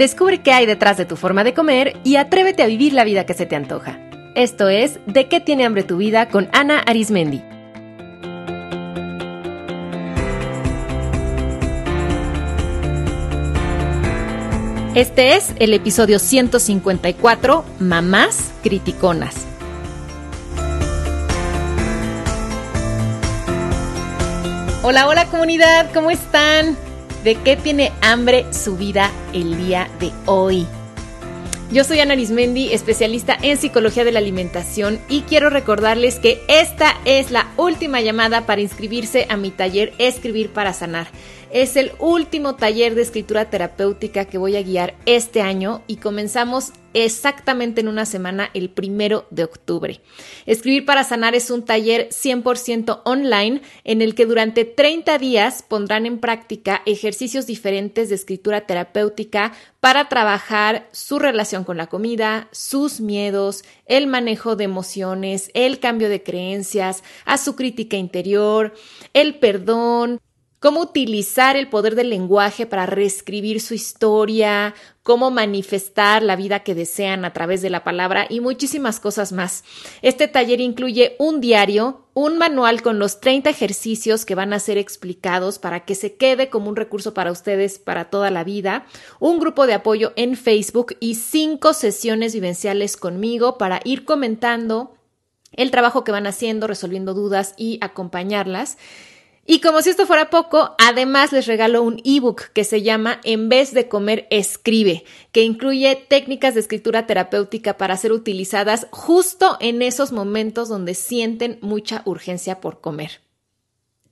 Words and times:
Descubre 0.00 0.40
qué 0.40 0.52
hay 0.52 0.64
detrás 0.64 0.96
de 0.96 1.04
tu 1.04 1.14
forma 1.14 1.44
de 1.44 1.52
comer 1.52 1.94
y 2.04 2.16
atrévete 2.16 2.62
a 2.62 2.66
vivir 2.66 2.94
la 2.94 3.04
vida 3.04 3.26
que 3.26 3.34
se 3.34 3.44
te 3.44 3.54
antoja. 3.54 3.98
Esto 4.34 4.70
es 4.70 4.98
De 5.04 5.28
qué 5.28 5.40
tiene 5.40 5.66
hambre 5.66 5.82
tu 5.82 5.98
vida 5.98 6.30
con 6.30 6.48
Ana 6.54 6.78
Arismendi. 6.78 7.42
Este 14.94 15.36
es 15.36 15.52
el 15.58 15.74
episodio 15.74 16.18
154, 16.18 17.66
Mamás 17.78 18.52
Criticonas. 18.62 19.34
Hola, 24.82 25.08
hola 25.08 25.26
comunidad, 25.26 25.92
¿cómo 25.92 26.10
están? 26.10 26.89
¿De 27.24 27.34
qué 27.34 27.54
tiene 27.54 27.92
hambre 28.00 28.46
su 28.50 28.78
vida 28.78 29.10
el 29.34 29.58
día 29.58 29.90
de 30.00 30.10
hoy? 30.24 30.66
Yo 31.70 31.84
soy 31.84 32.00
Ana 32.00 32.14
Arismendi, 32.14 32.72
especialista 32.72 33.36
en 33.42 33.58
psicología 33.58 34.04
de 34.04 34.12
la 34.12 34.20
alimentación 34.20 34.98
y 35.06 35.20
quiero 35.22 35.50
recordarles 35.50 36.18
que 36.18 36.42
esta 36.48 36.96
es 37.04 37.30
la 37.30 37.52
última 37.58 38.00
llamada 38.00 38.46
para 38.46 38.62
inscribirse 38.62 39.26
a 39.28 39.36
mi 39.36 39.50
taller 39.50 39.92
Escribir 39.98 40.48
para 40.48 40.72
Sanar. 40.72 41.08
Es 41.52 41.74
el 41.74 41.90
último 41.98 42.54
taller 42.54 42.94
de 42.94 43.02
escritura 43.02 43.50
terapéutica 43.50 44.24
que 44.24 44.38
voy 44.38 44.54
a 44.54 44.62
guiar 44.62 44.94
este 45.04 45.42
año 45.42 45.82
y 45.88 45.96
comenzamos 45.96 46.72
exactamente 46.94 47.80
en 47.80 47.88
una 47.88 48.06
semana, 48.06 48.50
el 48.54 48.70
primero 48.70 49.26
de 49.30 49.42
octubre. 49.42 50.00
Escribir 50.46 50.84
para 50.84 51.02
Sanar 51.02 51.34
es 51.34 51.50
un 51.50 51.64
taller 51.64 52.08
100% 52.10 53.02
online 53.04 53.62
en 53.82 54.00
el 54.00 54.14
que 54.14 54.26
durante 54.26 54.64
30 54.64 55.18
días 55.18 55.64
pondrán 55.66 56.06
en 56.06 56.20
práctica 56.20 56.82
ejercicios 56.86 57.48
diferentes 57.48 58.10
de 58.10 58.14
escritura 58.14 58.60
terapéutica 58.60 59.52
para 59.80 60.08
trabajar 60.08 60.88
su 60.92 61.18
relación 61.18 61.64
con 61.64 61.76
la 61.76 61.88
comida, 61.88 62.48
sus 62.52 63.00
miedos, 63.00 63.64
el 63.86 64.06
manejo 64.06 64.54
de 64.54 64.64
emociones, 64.64 65.50
el 65.54 65.80
cambio 65.80 66.08
de 66.08 66.22
creencias, 66.22 67.02
a 67.24 67.38
su 67.38 67.56
crítica 67.56 67.96
interior, 67.96 68.72
el 69.14 69.38
perdón, 69.40 70.20
cómo 70.60 70.82
utilizar 70.82 71.56
el 71.56 71.68
poder 71.68 71.94
del 71.94 72.10
lenguaje 72.10 72.66
para 72.66 72.84
reescribir 72.84 73.60
su 73.62 73.72
historia, 73.72 74.74
cómo 75.02 75.30
manifestar 75.30 76.22
la 76.22 76.36
vida 76.36 76.60
que 76.60 76.74
desean 76.74 77.24
a 77.24 77.32
través 77.32 77.62
de 77.62 77.70
la 77.70 77.82
palabra 77.82 78.26
y 78.28 78.40
muchísimas 78.40 79.00
cosas 79.00 79.32
más. 79.32 79.64
Este 80.02 80.28
taller 80.28 80.60
incluye 80.60 81.16
un 81.18 81.40
diario, 81.40 82.06
un 82.12 82.36
manual 82.36 82.82
con 82.82 82.98
los 82.98 83.20
30 83.20 83.48
ejercicios 83.48 84.26
que 84.26 84.34
van 84.34 84.52
a 84.52 84.60
ser 84.60 84.76
explicados 84.76 85.58
para 85.58 85.86
que 85.86 85.94
se 85.94 86.16
quede 86.16 86.50
como 86.50 86.68
un 86.68 86.76
recurso 86.76 87.14
para 87.14 87.32
ustedes 87.32 87.78
para 87.78 88.10
toda 88.10 88.30
la 88.30 88.44
vida, 88.44 88.84
un 89.18 89.38
grupo 89.38 89.66
de 89.66 89.72
apoyo 89.72 90.12
en 90.16 90.36
Facebook 90.36 90.94
y 91.00 91.14
cinco 91.14 91.72
sesiones 91.72 92.34
vivenciales 92.34 92.98
conmigo 92.98 93.56
para 93.56 93.80
ir 93.84 94.04
comentando 94.04 94.94
el 95.52 95.70
trabajo 95.70 96.04
que 96.04 96.12
van 96.12 96.26
haciendo, 96.26 96.66
resolviendo 96.66 97.14
dudas 97.14 97.54
y 97.56 97.78
acompañarlas. 97.80 98.76
Y 99.52 99.58
como 99.58 99.82
si 99.82 99.90
esto 99.90 100.06
fuera 100.06 100.30
poco, 100.30 100.76
además 100.78 101.32
les 101.32 101.48
regalo 101.48 101.82
un 101.82 102.00
ebook 102.04 102.52
que 102.52 102.62
se 102.62 102.82
llama 102.82 103.20
En 103.24 103.48
vez 103.48 103.74
de 103.74 103.88
comer, 103.88 104.28
escribe, 104.30 105.02
que 105.32 105.42
incluye 105.42 105.96
técnicas 105.96 106.54
de 106.54 106.60
escritura 106.60 107.04
terapéutica 107.08 107.76
para 107.76 107.96
ser 107.96 108.12
utilizadas 108.12 108.86
justo 108.92 109.56
en 109.58 109.82
esos 109.82 110.12
momentos 110.12 110.68
donde 110.68 110.94
sienten 110.94 111.58
mucha 111.62 112.02
urgencia 112.04 112.60
por 112.60 112.80
comer. 112.80 113.22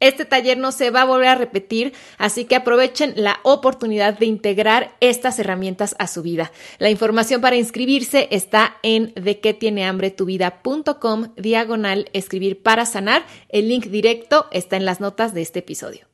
Este 0.00 0.24
taller 0.24 0.58
no 0.58 0.72
se 0.72 0.91
va 0.91 1.02
a 1.02 1.06
volver 1.06 1.28
a 1.28 1.34
repetir, 1.34 1.92
así 2.18 2.44
que 2.44 2.56
aprovechen 2.56 3.14
la 3.16 3.41
oportunidad 3.42 4.18
de 4.18 4.27
integrar 4.27 4.96
estas 5.00 5.38
herramientas 5.38 5.96
a 5.98 6.06
su 6.06 6.22
vida. 6.22 6.52
La 6.78 6.91
información 6.91 7.41
para 7.41 7.56
inscribirse 7.56 8.28
está 8.30 8.76
en 8.82 9.12
de 9.14 9.41
qué 9.41 9.54
tiene 9.54 9.86
hambre 9.86 10.10
tu 10.10 10.25
vida.com 10.25 11.34
diagonal 11.36 12.09
escribir 12.12 12.62
para 12.62 12.86
sanar. 12.86 13.25
El 13.48 13.69
link 13.69 13.86
directo 13.86 14.47
está 14.53 14.76
en 14.76 14.84
las 14.84 15.00
notas 15.00 15.34
de 15.34 15.42
este 15.42 15.60
episodio. 15.60 16.06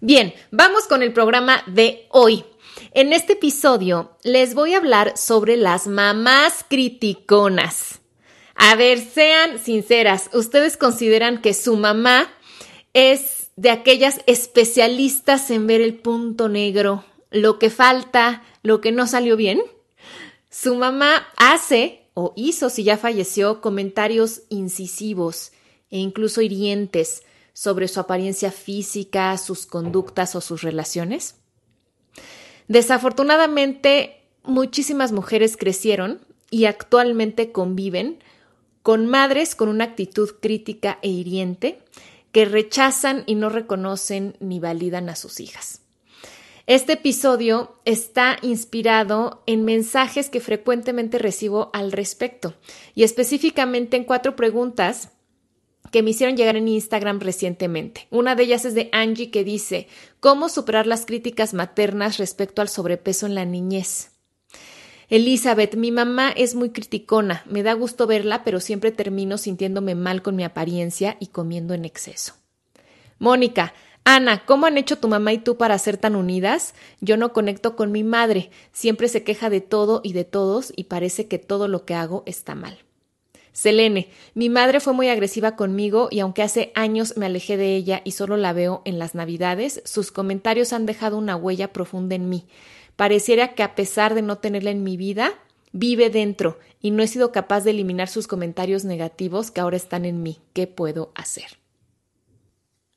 Bien, 0.00 0.34
vamos 0.50 0.86
con 0.86 1.02
el 1.02 1.12
programa 1.12 1.62
de 1.66 2.06
hoy. 2.10 2.44
En 2.92 3.12
este 3.12 3.32
episodio 3.32 4.16
les 4.22 4.54
voy 4.54 4.74
a 4.74 4.78
hablar 4.78 5.16
sobre 5.16 5.56
las 5.56 5.86
mamás 5.86 6.64
criticonas. 6.68 8.00
A 8.60 8.74
ver, 8.74 8.98
sean 8.98 9.60
sinceras, 9.60 10.30
¿ustedes 10.34 10.76
consideran 10.76 11.40
que 11.40 11.54
su 11.54 11.76
mamá 11.76 12.28
es 12.92 13.50
de 13.54 13.70
aquellas 13.70 14.20
especialistas 14.26 15.52
en 15.52 15.68
ver 15.68 15.80
el 15.80 15.94
punto 15.94 16.48
negro, 16.48 17.04
lo 17.30 17.60
que 17.60 17.70
falta, 17.70 18.42
lo 18.64 18.80
que 18.80 18.90
no 18.90 19.06
salió 19.06 19.36
bien? 19.36 19.62
Su 20.50 20.74
mamá 20.74 21.28
hace 21.36 22.02
o 22.14 22.32
hizo, 22.34 22.68
si 22.68 22.82
ya 22.82 22.96
falleció, 22.96 23.60
comentarios 23.60 24.42
incisivos 24.48 25.52
e 25.92 25.98
incluso 25.98 26.40
hirientes 26.42 27.22
sobre 27.52 27.86
su 27.86 28.00
apariencia 28.00 28.50
física, 28.50 29.38
sus 29.38 29.66
conductas 29.66 30.34
o 30.34 30.40
sus 30.40 30.62
relaciones. 30.62 31.36
Desafortunadamente, 32.66 34.20
muchísimas 34.42 35.12
mujeres 35.12 35.56
crecieron 35.56 36.20
y 36.50 36.64
actualmente 36.64 37.52
conviven 37.52 38.18
con 38.82 39.06
madres 39.06 39.54
con 39.54 39.68
una 39.68 39.84
actitud 39.84 40.36
crítica 40.40 40.98
e 41.02 41.08
hiriente 41.08 41.80
que 42.32 42.44
rechazan 42.44 43.24
y 43.26 43.34
no 43.34 43.48
reconocen 43.48 44.36
ni 44.40 44.60
validan 44.60 45.08
a 45.08 45.16
sus 45.16 45.40
hijas. 45.40 45.82
Este 46.66 46.92
episodio 46.92 47.80
está 47.86 48.36
inspirado 48.42 49.42
en 49.46 49.64
mensajes 49.64 50.28
que 50.28 50.40
frecuentemente 50.40 51.18
recibo 51.18 51.70
al 51.72 51.92
respecto 51.92 52.54
y 52.94 53.04
específicamente 53.04 53.96
en 53.96 54.04
cuatro 54.04 54.36
preguntas 54.36 55.12
que 55.90 56.02
me 56.02 56.10
hicieron 56.10 56.36
llegar 56.36 56.56
en 56.56 56.68
Instagram 56.68 57.20
recientemente. 57.20 58.06
Una 58.10 58.34
de 58.34 58.42
ellas 58.42 58.66
es 58.66 58.74
de 58.74 58.90
Angie 58.92 59.30
que 59.30 59.44
dice, 59.44 59.88
¿cómo 60.20 60.50
superar 60.50 60.86
las 60.86 61.06
críticas 61.06 61.54
maternas 61.54 62.18
respecto 62.18 62.60
al 62.60 62.68
sobrepeso 62.68 63.24
en 63.24 63.34
la 63.34 63.46
niñez? 63.46 64.10
Elizabeth, 65.10 65.74
mi 65.74 65.90
mamá 65.90 66.30
es 66.30 66.54
muy 66.54 66.68
criticona, 66.68 67.42
me 67.46 67.62
da 67.62 67.72
gusto 67.72 68.06
verla, 68.06 68.44
pero 68.44 68.60
siempre 68.60 68.92
termino 68.92 69.38
sintiéndome 69.38 69.94
mal 69.94 70.20
con 70.20 70.36
mi 70.36 70.44
apariencia 70.44 71.16
y 71.18 71.28
comiendo 71.28 71.72
en 71.72 71.86
exceso. 71.86 72.34
Mónica, 73.18 73.72
Ana, 74.04 74.44
¿cómo 74.44 74.66
han 74.66 74.76
hecho 74.76 74.98
tu 74.98 75.08
mamá 75.08 75.32
y 75.32 75.38
tú 75.38 75.56
para 75.56 75.78
ser 75.78 75.96
tan 75.96 76.14
unidas? 76.14 76.74
Yo 77.00 77.16
no 77.16 77.32
conecto 77.32 77.74
con 77.74 77.90
mi 77.90 78.04
madre, 78.04 78.50
siempre 78.72 79.08
se 79.08 79.24
queja 79.24 79.48
de 79.48 79.62
todo 79.62 80.02
y 80.04 80.12
de 80.12 80.24
todos 80.24 80.72
y 80.76 80.84
parece 80.84 81.26
que 81.26 81.38
todo 81.38 81.68
lo 81.68 81.86
que 81.86 81.94
hago 81.94 82.22
está 82.26 82.54
mal. 82.54 82.78
Selene, 83.52 84.08
mi 84.34 84.50
madre 84.50 84.78
fue 84.78 84.92
muy 84.92 85.08
agresiva 85.08 85.56
conmigo 85.56 86.08
y 86.10 86.20
aunque 86.20 86.42
hace 86.42 86.70
años 86.74 87.16
me 87.16 87.26
alejé 87.26 87.56
de 87.56 87.74
ella 87.74 88.02
y 88.04 88.12
solo 88.12 88.36
la 88.36 88.52
veo 88.52 88.82
en 88.84 88.98
las 88.98 89.14
Navidades, 89.14 89.82
sus 89.84 90.12
comentarios 90.12 90.72
han 90.72 90.86
dejado 90.86 91.18
una 91.18 91.34
huella 91.34 91.72
profunda 91.72 92.14
en 92.14 92.28
mí. 92.28 92.46
Pareciera 92.98 93.54
que 93.54 93.62
a 93.62 93.76
pesar 93.76 94.16
de 94.16 94.22
no 94.22 94.38
tenerla 94.38 94.72
en 94.72 94.82
mi 94.82 94.96
vida, 94.96 95.32
vive 95.70 96.10
dentro 96.10 96.58
y 96.80 96.90
no 96.90 97.04
he 97.04 97.06
sido 97.06 97.30
capaz 97.30 97.60
de 97.60 97.70
eliminar 97.70 98.08
sus 98.08 98.26
comentarios 98.26 98.84
negativos 98.84 99.52
que 99.52 99.60
ahora 99.60 99.76
están 99.76 100.04
en 100.04 100.24
mí. 100.24 100.40
¿Qué 100.52 100.66
puedo 100.66 101.12
hacer? 101.14 101.60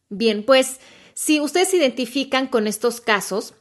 Bien, 0.09 0.44
pues 0.44 0.79
si 1.13 1.40
ustedes 1.40 1.69
se 1.69 1.78
identifican 1.78 2.47
con 2.47 2.66
estos 2.66 3.00
casos 3.00 3.53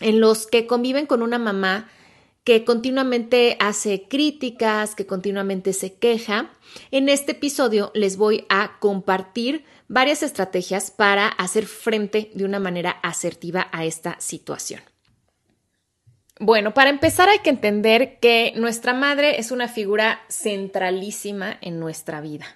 en 0.00 0.18
los 0.18 0.46
que 0.46 0.66
conviven 0.66 1.04
con 1.04 1.20
una 1.20 1.38
mamá 1.38 1.90
que 2.42 2.64
continuamente 2.64 3.58
hace 3.60 4.08
críticas, 4.08 4.94
que 4.94 5.04
continuamente 5.04 5.74
se 5.74 5.92
queja, 5.92 6.52
en 6.90 7.10
este 7.10 7.32
episodio 7.32 7.90
les 7.92 8.16
voy 8.16 8.46
a 8.48 8.78
compartir 8.80 9.66
varias 9.88 10.22
estrategias 10.22 10.90
para 10.90 11.28
hacer 11.28 11.66
frente 11.66 12.30
de 12.32 12.46
una 12.46 12.60
manera 12.60 12.92
asertiva 13.02 13.68
a 13.72 13.84
esta 13.84 14.18
situación. 14.20 14.80
Bueno, 16.42 16.72
para 16.72 16.88
empezar 16.88 17.28
hay 17.28 17.40
que 17.40 17.50
entender 17.50 18.18
que 18.18 18.54
nuestra 18.56 18.94
madre 18.94 19.38
es 19.38 19.50
una 19.50 19.68
figura 19.68 20.22
centralísima 20.30 21.58
en 21.60 21.78
nuestra 21.78 22.22
vida. 22.22 22.46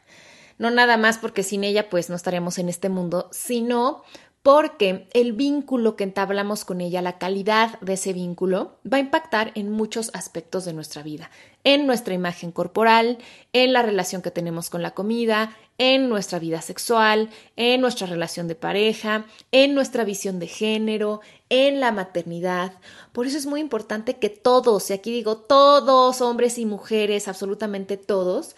No 0.57 0.71
nada 0.71 0.97
más 0.97 1.19
porque 1.19 1.43
sin 1.43 1.65
ella 1.65 1.91
pues 1.91 2.09
no 2.09 2.17
estaríamos 2.17 2.57
en 2.57 2.71
este 2.71 2.89
mundo, 2.89 3.29
sino 3.31 4.03
porque 4.43 5.07
el 5.13 5.35
vínculo 5.35 5.97
que 5.97 6.05
entablamos 6.05 6.65
con 6.65 6.81
ella, 6.81 7.03
la 7.03 7.19
calidad 7.19 7.79
de 7.81 7.95
ese 7.95 8.15
vínculo, 8.15 8.79
va 8.91 8.97
a 8.97 9.01
impactar 9.01 9.53
en 9.55 9.71
muchos 9.71 10.11
aspectos 10.15 10.65
de 10.65 10.73
nuestra 10.73 11.03
vida, 11.03 11.31
en 11.63 11.87
nuestra 11.87 12.15
imagen 12.15 12.53
corporal, 12.53 13.19
en 13.53 13.75
la 13.75 13.83
relación 13.83 14.23
que 14.23 14.31
tenemos 14.31 14.71
con 14.71 14.81
la 14.81 14.93
comida, 14.93 15.55
en 15.79 16.09
nuestra 16.09 16.39
vida 16.39 16.63
sexual, 16.63 17.31
en 17.57 17.81
nuestra 17.81 18.07
relación 18.07 18.49
de 18.49 18.55
pareja, 18.55 19.27
en 19.53 19.75
nuestra 19.75 20.05
visión 20.05 20.39
de 20.39 20.47
género, 20.47 21.21
en 21.49 21.81
la 21.81 21.93
maternidad. 21.93 22.73
Por 23.13 23.27
eso 23.27 23.39
es 23.39 23.47
muy 23.47 23.61
importante 23.61 24.19
que 24.19 24.29
todos, 24.29 24.91
y 24.91 24.93
aquí 24.93 25.11
digo 25.13 25.37
todos, 25.37 26.21
hombres 26.21 26.59
y 26.59 26.67
mujeres, 26.67 27.29
absolutamente 27.29 27.97
todos, 27.97 28.55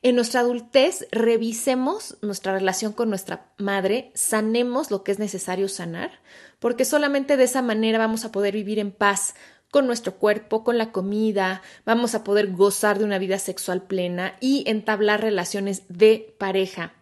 en 0.00 0.14
nuestra 0.14 0.40
adultez 0.40 1.08
revisemos 1.10 2.18
nuestra 2.22 2.52
relación 2.52 2.92
con 2.92 3.08
nuestra 3.08 3.50
madre, 3.58 4.12
sanemos 4.14 4.92
lo 4.92 5.02
que 5.02 5.10
es 5.10 5.18
necesario 5.18 5.68
sanar, 5.68 6.20
porque 6.60 6.84
solamente 6.84 7.36
de 7.36 7.44
esa 7.44 7.62
manera 7.62 7.98
vamos 7.98 8.24
a 8.24 8.30
poder 8.30 8.54
vivir 8.54 8.78
en 8.78 8.92
paz 8.92 9.34
con 9.70 9.86
nuestro 9.86 10.14
cuerpo, 10.14 10.64
con 10.64 10.78
la 10.78 10.92
comida, 10.92 11.62
vamos 11.84 12.14
a 12.14 12.24
poder 12.24 12.52
gozar 12.52 12.98
de 12.98 13.04
una 13.04 13.18
vida 13.18 13.38
sexual 13.38 13.82
plena 13.82 14.36
y 14.40 14.64
entablar 14.66 15.20
relaciones 15.20 15.82
de 15.88 16.34
pareja 16.38 16.92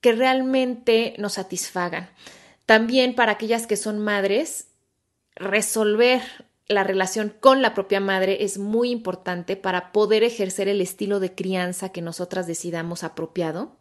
que 0.00 0.12
realmente 0.12 1.14
nos 1.18 1.34
satisfagan. 1.34 2.08
También 2.66 3.14
para 3.14 3.32
aquellas 3.32 3.66
que 3.66 3.76
son 3.76 3.98
madres, 3.98 4.68
resolver 5.34 6.22
la 6.66 6.84
relación 6.84 7.34
con 7.40 7.62
la 7.62 7.72
propia 7.72 8.00
madre 8.00 8.44
es 8.44 8.58
muy 8.58 8.90
importante 8.90 9.56
para 9.56 9.90
poder 9.90 10.22
ejercer 10.22 10.68
el 10.68 10.82
estilo 10.82 11.18
de 11.18 11.34
crianza 11.34 11.88
que 11.88 12.02
nosotras 12.02 12.46
decidamos 12.46 13.04
apropiado. 13.04 13.76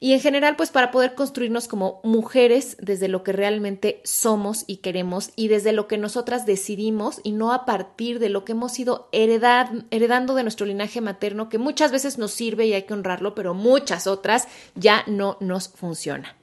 Y 0.00 0.12
en 0.12 0.20
general, 0.20 0.54
pues 0.54 0.70
para 0.70 0.92
poder 0.92 1.14
construirnos 1.14 1.66
como 1.66 2.00
mujeres 2.04 2.76
desde 2.80 3.08
lo 3.08 3.24
que 3.24 3.32
realmente 3.32 4.00
somos 4.04 4.62
y 4.68 4.76
queremos 4.76 5.30
y 5.34 5.48
desde 5.48 5.72
lo 5.72 5.88
que 5.88 5.98
nosotras 5.98 6.46
decidimos 6.46 7.20
y 7.24 7.32
no 7.32 7.52
a 7.52 7.64
partir 7.64 8.20
de 8.20 8.28
lo 8.28 8.44
que 8.44 8.52
hemos 8.52 8.78
ido 8.78 9.08
heredando 9.10 10.34
de 10.34 10.42
nuestro 10.44 10.66
linaje 10.66 11.00
materno, 11.00 11.48
que 11.48 11.58
muchas 11.58 11.90
veces 11.90 12.16
nos 12.16 12.32
sirve 12.32 12.66
y 12.66 12.74
hay 12.74 12.84
que 12.84 12.94
honrarlo, 12.94 13.34
pero 13.34 13.54
muchas 13.54 14.06
otras 14.06 14.46
ya 14.76 15.02
no 15.08 15.36
nos 15.40 15.68
funciona. 15.68 16.36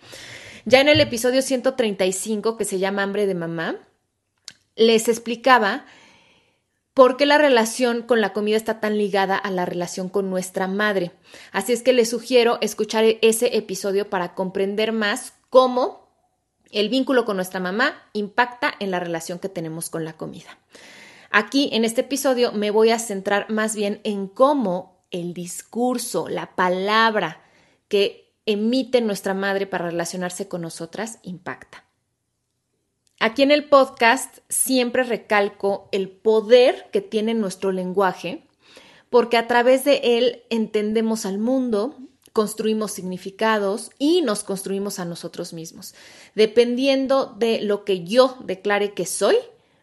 Ya 0.66 0.82
en 0.82 0.90
el 0.90 1.00
episodio 1.00 1.42
135, 1.42 2.58
que 2.58 2.66
se 2.66 2.80
llama 2.80 3.04
Hambre 3.04 3.26
de 3.26 3.36
Mamá, 3.36 3.78
les 4.76 5.08
explicaba 5.08 5.86
por 6.96 7.18
qué 7.18 7.26
la 7.26 7.38
relación 7.38 8.04
con 8.04 8.22
la 8.22 8.32
comida 8.32 8.56
está 8.56 8.80
tan 8.80 8.98
ligada 8.98 9.36
a 9.36 9.52
la 9.52 9.66
relación 9.66 10.08
con 10.08 10.30
nuestra 10.30 10.68
madre. 10.68 11.12
Así 11.52 11.74
es 11.74 11.84
que 11.84 11.92
les 11.92 12.10
sugiero 12.10 12.58
escuchar 12.62 13.04
ese 13.22 13.58
episodio 13.58 14.10
para 14.10 14.34
comprender 14.34 14.94
más 14.94 15.34
cómo 15.50 16.10
el 16.72 16.88
vínculo 16.88 17.26
con 17.26 17.36
nuestra 17.36 17.60
mamá 17.60 18.02
impacta 18.14 18.74
en 18.80 18.92
la 18.92 19.02
relación 19.02 19.40
que 19.40 19.50
tenemos 19.50 19.90
con 19.90 20.06
la 20.06 20.14
comida. 20.14 20.58
Aquí, 21.32 21.70
en 21.74 21.84
este 21.84 22.02
episodio, 22.02 22.54
me 22.54 22.72
voy 22.72 22.92
a 22.92 23.00
centrar 23.00 23.50
más 23.52 23.76
bien 23.76 24.00
en 24.06 24.28
cómo 24.28 25.06
el 25.12 25.34
discurso, 25.34 26.30
la 26.30 26.56
palabra 26.56 27.42
que 27.90 28.34
emite 28.46 29.02
nuestra 29.02 29.34
madre 29.34 29.68
para 29.68 29.90
relacionarse 29.90 30.48
con 30.48 30.62
nosotras 30.62 31.20
impacta. 31.24 31.85
Aquí 33.26 33.42
en 33.42 33.50
el 33.50 33.68
podcast 33.68 34.38
siempre 34.50 35.02
recalco 35.02 35.90
el 35.92 36.12
poder 36.12 36.92
que 36.92 37.02
tiene 37.02 37.34
nuestro 37.34 37.72
lenguaje, 37.72 38.44
porque 39.10 39.36
a 39.36 39.48
través 39.48 39.84
de 39.84 40.00
él 40.04 40.44
entendemos 40.52 41.26
al 41.26 41.40
mundo, 41.40 41.98
construimos 42.34 42.92
significados 42.92 43.90
y 43.98 44.22
nos 44.22 44.44
construimos 44.44 45.00
a 45.00 45.06
nosotros 45.06 45.54
mismos. 45.54 45.96
Dependiendo 46.36 47.26
de 47.26 47.62
lo 47.62 47.84
que 47.84 48.04
yo 48.04 48.38
declare 48.44 48.94
que 48.94 49.08
soy, 49.08 49.38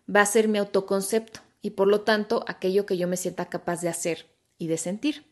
va 0.09 0.21
a 0.21 0.27
ser 0.27 0.47
mi 0.47 0.59
autoconcepto 0.59 1.41
y 1.63 1.71
por 1.71 1.89
lo 1.89 2.03
tanto 2.03 2.45
aquello 2.47 2.87
que 2.87 2.97
yo 2.97 3.09
me 3.09 3.17
sienta 3.17 3.47
capaz 3.47 3.81
de 3.81 3.89
hacer 3.89 4.29
y 4.57 4.69
de 4.69 4.79
sentir. 4.79 5.25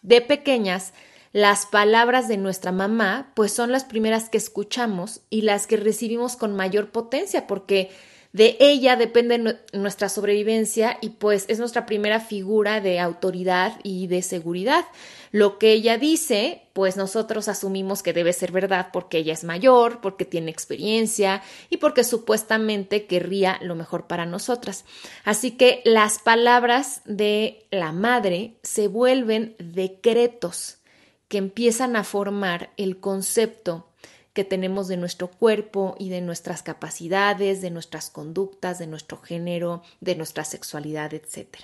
De 0.00 0.22
pequeñas, 0.22 0.94
las 1.36 1.66
palabras 1.66 2.28
de 2.28 2.38
nuestra 2.38 2.72
mamá, 2.72 3.30
pues 3.34 3.52
son 3.52 3.70
las 3.70 3.84
primeras 3.84 4.30
que 4.30 4.38
escuchamos 4.38 5.20
y 5.28 5.42
las 5.42 5.66
que 5.66 5.76
recibimos 5.76 6.34
con 6.34 6.56
mayor 6.56 6.92
potencia, 6.92 7.46
porque 7.46 7.90
de 8.32 8.56
ella 8.58 8.96
depende 8.96 9.58
nuestra 9.74 10.08
sobrevivencia 10.08 10.96
y 11.02 11.10
pues 11.10 11.44
es 11.48 11.58
nuestra 11.58 11.84
primera 11.84 12.20
figura 12.20 12.80
de 12.80 13.00
autoridad 13.00 13.78
y 13.82 14.06
de 14.06 14.22
seguridad. 14.22 14.86
Lo 15.30 15.58
que 15.58 15.72
ella 15.72 15.98
dice, 15.98 16.62
pues 16.72 16.96
nosotros 16.96 17.48
asumimos 17.48 18.02
que 18.02 18.14
debe 18.14 18.32
ser 18.32 18.50
verdad 18.50 18.88
porque 18.90 19.18
ella 19.18 19.34
es 19.34 19.44
mayor, 19.44 20.00
porque 20.00 20.24
tiene 20.24 20.50
experiencia 20.50 21.42
y 21.68 21.76
porque 21.76 22.02
supuestamente 22.02 23.04
querría 23.04 23.58
lo 23.60 23.74
mejor 23.74 24.06
para 24.06 24.24
nosotras. 24.24 24.86
Así 25.22 25.50
que 25.50 25.82
las 25.84 26.18
palabras 26.18 27.02
de 27.04 27.66
la 27.70 27.92
madre 27.92 28.54
se 28.62 28.88
vuelven 28.88 29.54
decretos 29.58 30.78
que 31.28 31.38
empiezan 31.38 31.96
a 31.96 32.04
formar 32.04 32.70
el 32.76 33.00
concepto 33.00 33.88
que 34.32 34.44
tenemos 34.44 34.86
de 34.86 34.98
nuestro 34.98 35.28
cuerpo 35.30 35.96
y 35.98 36.10
de 36.10 36.20
nuestras 36.20 36.62
capacidades, 36.62 37.62
de 37.62 37.70
nuestras 37.70 38.10
conductas, 38.10 38.78
de 38.78 38.86
nuestro 38.86 39.18
género, 39.18 39.82
de 40.00 40.14
nuestra 40.14 40.44
sexualidad, 40.44 41.14
etc. 41.14 41.56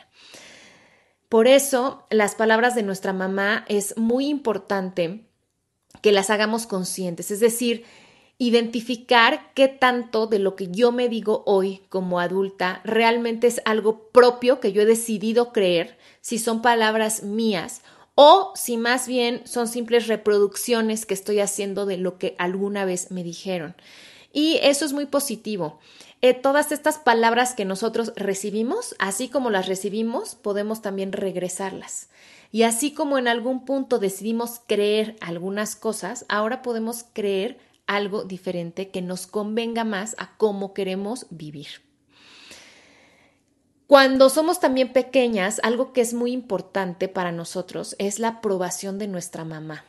Por 1.28 1.46
eso, 1.46 2.06
las 2.10 2.34
palabras 2.34 2.74
de 2.74 2.82
nuestra 2.82 3.12
mamá 3.12 3.64
es 3.68 3.96
muy 3.98 4.26
importante 4.26 5.26
que 6.00 6.12
las 6.12 6.30
hagamos 6.30 6.66
conscientes, 6.66 7.30
es 7.30 7.40
decir, 7.40 7.84
identificar 8.38 9.52
qué 9.54 9.68
tanto 9.68 10.26
de 10.26 10.38
lo 10.38 10.56
que 10.56 10.68
yo 10.68 10.92
me 10.92 11.08
digo 11.08 11.42
hoy 11.46 11.82
como 11.90 12.18
adulta 12.18 12.80
realmente 12.84 13.46
es 13.46 13.60
algo 13.64 14.08
propio 14.08 14.60
que 14.60 14.72
yo 14.72 14.82
he 14.82 14.86
decidido 14.86 15.52
creer, 15.52 15.98
si 16.22 16.38
son 16.38 16.62
palabras 16.62 17.22
mías 17.22 17.82
o 18.14 18.52
si 18.54 18.76
más 18.76 19.08
bien 19.08 19.42
son 19.46 19.68
simples 19.68 20.06
reproducciones 20.06 21.06
que 21.06 21.14
estoy 21.14 21.40
haciendo 21.40 21.86
de 21.86 21.96
lo 21.96 22.18
que 22.18 22.34
alguna 22.38 22.84
vez 22.84 23.10
me 23.10 23.24
dijeron. 23.24 23.74
Y 24.32 24.58
eso 24.62 24.84
es 24.84 24.92
muy 24.92 25.06
positivo. 25.06 25.78
Eh, 26.20 26.34
todas 26.34 26.72
estas 26.72 26.98
palabras 26.98 27.54
que 27.54 27.64
nosotros 27.64 28.12
recibimos, 28.16 28.94
así 28.98 29.28
como 29.28 29.50
las 29.50 29.66
recibimos, 29.66 30.34
podemos 30.36 30.80
también 30.80 31.12
regresarlas. 31.12 32.08
Y 32.52 32.62
así 32.62 32.92
como 32.92 33.18
en 33.18 33.28
algún 33.28 33.64
punto 33.64 33.98
decidimos 33.98 34.60
creer 34.66 35.16
algunas 35.20 35.74
cosas, 35.74 36.24
ahora 36.28 36.62
podemos 36.62 37.04
creer 37.12 37.58
algo 37.86 38.24
diferente 38.24 38.90
que 38.90 39.02
nos 39.02 39.26
convenga 39.26 39.84
más 39.84 40.14
a 40.18 40.36
cómo 40.36 40.74
queremos 40.74 41.26
vivir. 41.30 41.91
Cuando 43.86 44.30
somos 44.30 44.60
también 44.60 44.92
pequeñas, 44.92 45.60
algo 45.62 45.92
que 45.92 46.00
es 46.00 46.14
muy 46.14 46.32
importante 46.32 47.08
para 47.08 47.32
nosotros 47.32 47.94
es 47.98 48.18
la 48.18 48.28
aprobación 48.28 48.98
de 48.98 49.08
nuestra 49.08 49.44
mamá. 49.44 49.84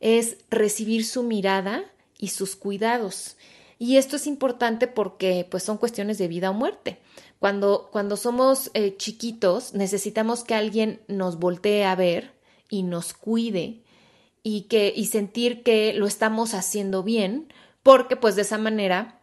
Es 0.00 0.36
recibir 0.50 1.04
su 1.04 1.22
mirada 1.22 1.84
y 2.18 2.28
sus 2.28 2.54
cuidados. 2.54 3.36
Y 3.78 3.96
esto 3.96 4.14
es 4.14 4.28
importante 4.28 4.86
porque 4.86 5.46
pues 5.50 5.64
son 5.64 5.78
cuestiones 5.78 6.16
de 6.18 6.28
vida 6.28 6.50
o 6.50 6.54
muerte. 6.54 7.00
Cuando, 7.40 7.88
cuando 7.90 8.16
somos 8.16 8.70
eh, 8.74 8.96
chiquitos 8.96 9.74
necesitamos 9.74 10.44
que 10.44 10.54
alguien 10.54 11.00
nos 11.08 11.40
voltee 11.40 11.84
a 11.84 11.96
ver 11.96 12.30
y 12.70 12.84
nos 12.84 13.12
cuide 13.12 13.82
y, 14.44 14.62
que, 14.62 14.92
y 14.94 15.06
sentir 15.06 15.64
que 15.64 15.92
lo 15.94 16.06
estamos 16.06 16.54
haciendo 16.54 17.02
bien 17.02 17.52
porque 17.82 18.14
pues 18.14 18.36
de 18.36 18.42
esa 18.42 18.58
manera 18.58 19.20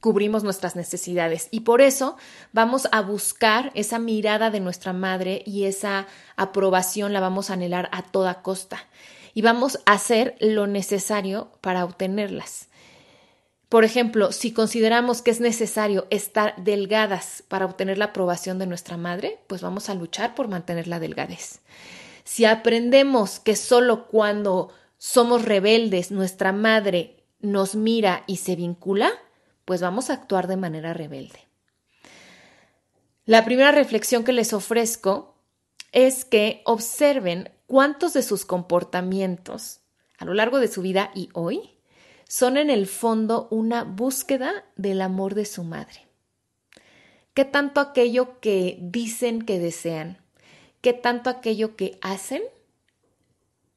cubrimos 0.00 0.42
nuestras 0.42 0.76
necesidades 0.76 1.48
y 1.50 1.60
por 1.60 1.80
eso 1.80 2.16
vamos 2.52 2.88
a 2.90 3.02
buscar 3.02 3.70
esa 3.74 3.98
mirada 3.98 4.50
de 4.50 4.60
nuestra 4.60 4.92
madre 4.92 5.42
y 5.46 5.64
esa 5.64 6.06
aprobación 6.36 7.12
la 7.12 7.20
vamos 7.20 7.50
a 7.50 7.54
anhelar 7.54 7.88
a 7.92 8.02
toda 8.02 8.42
costa 8.42 8.86
y 9.34 9.42
vamos 9.42 9.78
a 9.86 9.92
hacer 9.92 10.36
lo 10.40 10.66
necesario 10.66 11.52
para 11.60 11.84
obtenerlas. 11.84 12.68
Por 13.68 13.84
ejemplo, 13.84 14.32
si 14.32 14.52
consideramos 14.52 15.22
que 15.22 15.30
es 15.30 15.40
necesario 15.40 16.08
estar 16.10 16.54
delgadas 16.56 17.44
para 17.46 17.66
obtener 17.66 17.98
la 17.98 18.06
aprobación 18.06 18.58
de 18.58 18.66
nuestra 18.66 18.96
madre, 18.96 19.38
pues 19.46 19.62
vamos 19.62 19.88
a 19.88 19.94
luchar 19.94 20.34
por 20.34 20.48
mantener 20.48 20.88
la 20.88 20.98
delgadez. 20.98 21.60
Si 22.24 22.44
aprendemos 22.44 23.38
que 23.38 23.54
solo 23.54 24.08
cuando 24.08 24.72
somos 24.98 25.44
rebeldes 25.44 26.10
nuestra 26.10 26.52
madre 26.52 27.22
nos 27.40 27.76
mira 27.76 28.24
y 28.26 28.38
se 28.38 28.56
vincula, 28.56 29.12
pues 29.70 29.80
vamos 29.80 30.10
a 30.10 30.14
actuar 30.14 30.48
de 30.48 30.56
manera 30.56 30.94
rebelde. 30.94 31.46
La 33.24 33.44
primera 33.44 33.70
reflexión 33.70 34.24
que 34.24 34.32
les 34.32 34.52
ofrezco 34.52 35.36
es 35.92 36.24
que 36.24 36.60
observen 36.64 37.52
cuántos 37.68 38.12
de 38.12 38.24
sus 38.24 38.44
comportamientos 38.44 39.78
a 40.18 40.24
lo 40.24 40.34
largo 40.34 40.58
de 40.58 40.66
su 40.66 40.82
vida 40.82 41.12
y 41.14 41.28
hoy 41.34 41.78
son 42.26 42.56
en 42.56 42.68
el 42.68 42.88
fondo 42.88 43.46
una 43.52 43.84
búsqueda 43.84 44.64
del 44.74 45.00
amor 45.02 45.36
de 45.36 45.44
su 45.44 45.62
madre. 45.62 46.08
¿Qué 47.32 47.44
tanto 47.44 47.80
aquello 47.80 48.40
que 48.40 48.76
dicen 48.80 49.40
que 49.40 49.60
desean, 49.60 50.18
qué 50.80 50.94
tanto 50.94 51.30
aquello 51.30 51.76
que 51.76 51.96
hacen 52.02 52.42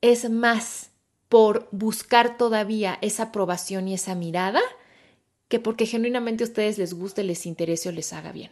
es 0.01 0.27
más 0.27 0.89
por 1.29 1.67
buscar 1.69 2.35
todavía 2.35 2.97
esa 3.01 3.25
aprobación 3.25 3.87
y 3.87 3.93
esa 3.93 4.15
mirada 4.15 4.59
que 5.53 5.59
porque 5.59 5.85
genuinamente 5.85 6.43
a 6.43 6.47
ustedes 6.47 6.79
les 6.79 6.95
guste, 6.95 7.23
les 7.23 7.45
interese 7.45 7.89
o 7.89 7.91
les 7.91 8.11
haga 8.11 8.31
bien. 8.31 8.49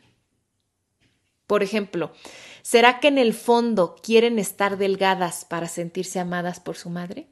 Por 1.48 1.64
ejemplo, 1.64 2.12
¿será 2.62 3.00
que 3.00 3.08
en 3.08 3.18
el 3.18 3.34
fondo 3.34 3.96
quieren 4.04 4.38
estar 4.38 4.78
delgadas 4.78 5.44
para 5.44 5.68
sentirse 5.68 6.20
amadas 6.20 6.60
por 6.60 6.78
su 6.78 6.92
madre? 6.92 7.26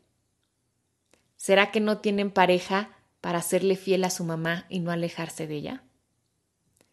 ¿Será 1.37 1.69
que 1.69 1.81
no 1.81 1.99
tienen 1.99 2.31
pareja 2.31 2.97
para 3.21 3.43
serle 3.43 3.75
fiel 3.75 4.05
a 4.05 4.09
su 4.09 4.23
mamá 4.23 4.65
y 4.69 4.79
no 4.79 4.89
alejarse 4.89 5.45
de 5.45 5.57
ella? 5.57 5.83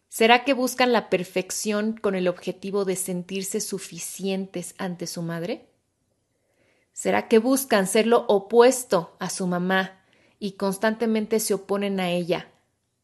¿Será 0.07 0.43
que 0.43 0.53
buscan 0.53 0.93
la 0.93 1.09
perfección 1.09 1.93
con 1.93 2.13
el 2.13 2.27
objetivo 2.27 2.85
de 2.85 2.95
sentirse 2.95 3.59
suficientes 3.59 4.75
ante 4.77 5.07
su 5.07 5.23
madre? 5.23 5.65
¿Será 6.93 7.27
que 7.27 7.39
buscan 7.39 7.87
ser 7.87 8.05
lo 8.05 8.27
opuesto 8.27 9.17
a 9.17 9.31
su 9.31 9.47
mamá 9.47 9.99
y 10.37 10.51
constantemente 10.51 11.39
se 11.39 11.55
oponen 11.55 11.99
a 11.99 12.11
ella 12.11 12.51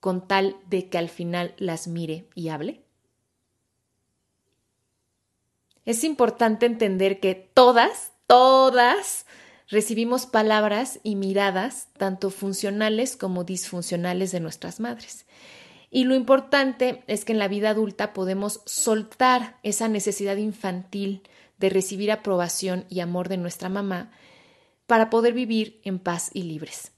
con 0.03 0.27
tal 0.27 0.57
de 0.69 0.89
que 0.89 0.97
al 0.97 1.07
final 1.07 1.53
las 1.57 1.87
mire 1.87 2.27
y 2.35 2.49
hable? 2.49 2.83
Es 5.85 6.03
importante 6.03 6.65
entender 6.65 7.21
que 7.21 7.35
todas, 7.35 8.11
todas 8.27 9.25
recibimos 9.69 10.25
palabras 10.25 10.99
y 11.03 11.15
miradas 11.15 11.87
tanto 11.97 12.31
funcionales 12.31 13.15
como 13.15 13.45
disfuncionales 13.45 14.33
de 14.33 14.41
nuestras 14.41 14.81
madres. 14.81 15.25
Y 15.89 16.03
lo 16.03 16.15
importante 16.15 17.05
es 17.07 17.23
que 17.23 17.31
en 17.31 17.39
la 17.39 17.47
vida 17.47 17.69
adulta 17.69 18.11
podemos 18.11 18.59
soltar 18.65 19.57
esa 19.63 19.87
necesidad 19.87 20.35
infantil 20.35 21.21
de 21.59 21.69
recibir 21.69 22.11
aprobación 22.11 22.83
y 22.89 22.99
amor 22.99 23.29
de 23.29 23.37
nuestra 23.37 23.69
mamá 23.69 24.11
para 24.85 25.09
poder 25.09 25.33
vivir 25.33 25.79
en 25.85 25.97
paz 25.97 26.29
y 26.33 26.43
libres. 26.43 26.92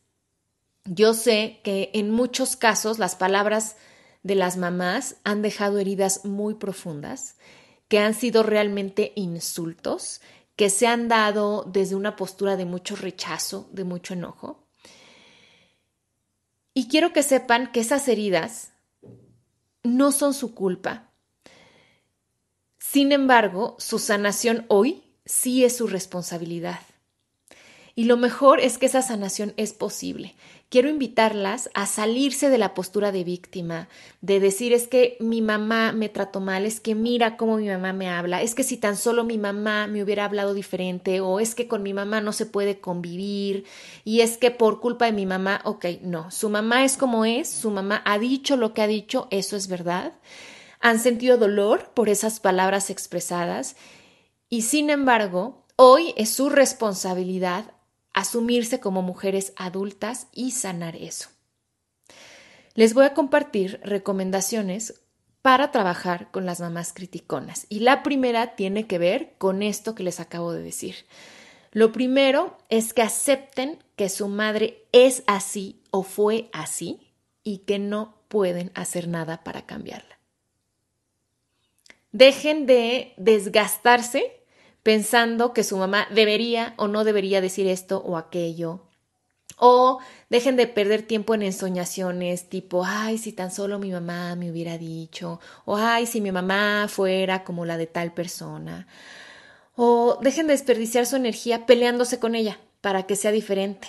Yo 0.86 1.16
sé 1.16 1.60
que 1.64 1.90
en 1.94 2.12
muchos 2.12 2.56
casos 2.56 3.00
las 3.00 3.16
palabras 3.16 3.76
de 4.22 4.36
las 4.36 4.56
mamás 4.56 5.18
han 5.24 5.42
dejado 5.42 5.80
heridas 5.80 6.26
muy 6.26 6.56
profundas, 6.56 7.38
que 7.88 8.00
han 8.00 8.14
sido 8.14 8.44
realmente 8.44 9.12
insultos, 9.16 10.22
que 10.56 10.70
se 10.70 10.88
han 10.88 11.08
dado 11.08 11.64
desde 11.64 11.96
una 11.96 12.16
postura 12.16 12.56
de 12.56 12.66
mucho 12.66 12.96
rechazo, 12.96 13.68
de 13.72 13.84
mucho 13.84 14.14
enojo. 14.14 14.68
Y 16.74 16.88
quiero 16.88 17.14
que 17.14 17.24
sepan 17.24 17.72
que 17.72 17.80
esas 17.80 18.08
heridas 18.08 18.74
no 19.84 20.12
son 20.12 20.34
su 20.34 20.54
culpa. 20.54 21.12
Sin 22.78 23.12
embargo, 23.12 23.76
su 23.80 23.98
sanación 23.98 24.66
hoy 24.68 25.04
sí 25.26 25.64
es 25.66 25.78
su 25.78 25.88
responsabilidad. 25.88 26.80
Y 27.98 28.04
lo 28.06 28.18
mejor 28.18 28.60
es 28.60 28.78
que 28.78 28.88
esa 28.88 29.02
sanación 29.02 29.54
es 29.56 29.72
posible. 29.72 30.36
Quiero 30.68 30.90
invitarlas 30.90 31.70
a 31.74 31.86
salirse 31.86 32.50
de 32.50 32.58
la 32.58 32.74
postura 32.74 33.14
de 33.14 33.24
víctima, 33.24 33.88
de 34.20 34.42
decir 34.42 34.74
es 34.74 34.90
que 34.90 35.16
mi 35.22 35.42
mamá 35.42 35.94
me 35.94 36.10
trató 36.10 36.42
mal, 36.42 36.66
es 36.66 36.82
que 36.82 36.94
mira 36.94 37.38
cómo 37.38 37.56
mi 37.56 37.70
mamá 37.70 37.94
me 37.94 38.10
habla, 38.10 38.42
es 38.42 38.54
que 38.54 38.64
si 38.64 38.76
tan 38.76 38.98
solo 38.98 39.24
mi 39.24 39.38
mamá 39.38 39.88
me 39.88 40.04
hubiera 40.04 40.26
hablado 40.26 40.54
diferente 40.54 41.22
o 41.22 41.40
es 41.40 41.56
que 41.56 41.70
con 41.70 41.84
mi 41.84 41.94
mamá 41.94 42.20
no 42.20 42.34
se 42.34 42.46
puede 42.46 42.82
convivir 42.82 43.64
y 44.04 44.20
es 44.20 44.38
que 44.38 44.52
por 44.52 44.82
culpa 44.82 45.06
de 45.06 45.14
mi 45.14 45.26
mamá, 45.26 45.62
ok, 45.64 45.86
no, 46.02 46.30
su 46.32 46.50
mamá 46.50 46.84
es 46.84 46.98
como 46.98 47.24
es, 47.24 47.48
su 47.48 47.72
mamá 47.72 48.02
ha 48.04 48.20
dicho 48.20 48.58
lo 48.58 48.74
que 48.74 48.82
ha 48.82 48.88
dicho, 48.88 49.30
eso 49.32 49.56
es 49.56 49.70
verdad. 49.70 50.12
Han 50.82 51.00
sentido 51.00 51.38
dolor 51.38 51.92
por 51.94 52.10
esas 52.10 52.42
palabras 52.42 52.90
expresadas 52.90 53.78
y 54.50 54.64
sin 54.64 54.90
embargo, 54.90 55.64
hoy 55.78 56.14
es 56.18 56.32
su 56.32 56.50
responsabilidad 56.50 57.75
asumirse 58.16 58.80
como 58.80 59.04
mujeres 59.04 59.54
adultas 59.58 60.28
y 60.34 60.52
sanar 60.52 60.96
eso. 60.96 61.30
Les 62.74 62.94
voy 62.94 63.06
a 63.06 63.14
compartir 63.14 63.80
recomendaciones 63.84 65.02
para 65.42 65.70
trabajar 65.70 66.32
con 66.32 66.48
las 66.48 66.60
mamás 66.60 66.92
criticonas. 66.92 67.68
Y 67.70 67.82
la 67.82 68.02
primera 68.02 68.56
tiene 68.56 68.88
que 68.88 68.98
ver 68.98 69.36
con 69.38 69.62
esto 69.62 69.94
que 69.94 70.02
les 70.02 70.20
acabo 70.20 70.54
de 70.54 70.64
decir. 70.64 70.96
Lo 71.72 71.92
primero 71.92 72.58
es 72.70 72.94
que 72.94 73.04
acepten 73.04 73.84
que 73.96 74.10
su 74.10 74.28
madre 74.28 74.86
es 74.92 75.24
así 75.28 75.84
o 75.92 76.02
fue 76.04 76.50
así 76.54 77.12
y 77.44 77.60
que 77.60 77.80
no 77.80 78.18
pueden 78.28 78.72
hacer 78.76 79.08
nada 79.08 79.44
para 79.44 79.66
cambiarla. 79.66 80.18
Dejen 82.12 82.66
de 82.66 83.14
desgastarse 83.18 84.45
pensando 84.86 85.52
que 85.52 85.64
su 85.64 85.78
mamá 85.78 86.08
debería 86.12 86.76
o 86.78 86.88
no 86.88 87.04
debería 87.04 87.42
decir 87.42 87.66
esto 87.66 88.04
o 88.06 88.18
aquello. 88.18 88.82
O 89.58 89.98
dejen 90.30 90.58
de 90.58 90.68
perder 90.68 91.02
tiempo 91.02 91.34
en 91.34 91.42
ensoñaciones 91.42 92.50
tipo, 92.50 92.84
ay, 92.86 93.18
si 93.18 93.34
tan 93.34 93.50
solo 93.50 93.80
mi 93.80 93.90
mamá 93.90 94.36
me 94.36 94.52
hubiera 94.52 94.78
dicho, 94.78 95.40
o 95.66 95.76
ay, 95.76 96.06
si 96.06 96.22
mi 96.22 96.32
mamá 96.32 96.86
fuera 96.88 97.44
como 97.44 97.66
la 97.66 97.78
de 97.78 97.88
tal 97.88 98.14
persona. 98.14 98.86
O 99.76 100.20
dejen 100.22 100.46
de 100.46 100.54
desperdiciar 100.54 101.08
su 101.08 101.16
energía 101.16 101.66
peleándose 101.66 102.20
con 102.20 102.36
ella 102.36 102.60
para 102.82 103.08
que 103.08 103.16
sea 103.16 103.32
diferente. 103.32 103.88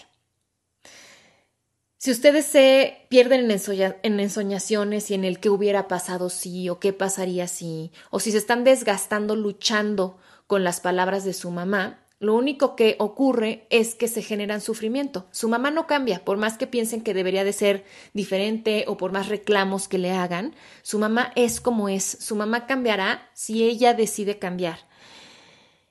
Si 1.98 2.10
ustedes 2.10 2.46
se 2.46 3.06
pierden 3.10 3.50
en, 3.50 4.20
ensoñaciones 4.20 5.10
y 5.10 5.14
en 5.14 5.26
el 5.26 5.40
qué 5.40 5.50
hubiera 5.50 5.88
pasado 5.88 6.30
si 6.30 6.70
o 6.70 6.80
qué 6.80 6.94
pasaría 6.94 7.48
si, 7.48 7.92
o 8.10 8.18
si 8.18 8.32
se 8.32 8.38
están 8.38 8.64
desgastando 8.64 9.36
luchando 9.36 10.16
con 10.46 10.64
las 10.64 10.80
palabras 10.80 11.24
de 11.24 11.32
su 11.32 11.50
mamá, 11.50 12.06
lo 12.18 12.34
único 12.34 12.76
que 12.76 12.96
ocurre 12.98 13.66
es 13.68 13.94
que 13.94 14.08
se 14.08 14.22
generan 14.22 14.62
sufrimiento. 14.62 15.26
Su 15.32 15.48
mamá 15.48 15.70
no 15.70 15.86
cambia, 15.86 16.24
por 16.24 16.38
más 16.38 16.56
que 16.56 16.66
piensen 16.66 17.02
que 17.02 17.12
debería 17.12 17.44
de 17.44 17.52
ser 17.52 17.84
diferente 18.14 18.84
o 18.88 18.96
por 18.96 19.12
más 19.12 19.28
reclamos 19.28 19.86
que 19.86 19.98
le 19.98 20.12
hagan, 20.12 20.54
su 20.82 20.98
mamá 20.98 21.32
es 21.36 21.60
como 21.60 21.90
es, 21.90 22.04
su 22.04 22.34
mamá 22.34 22.66
cambiará 22.66 23.28
si 23.34 23.64
ella 23.64 23.92
decide 23.92 24.38
cambiar. 24.38 24.78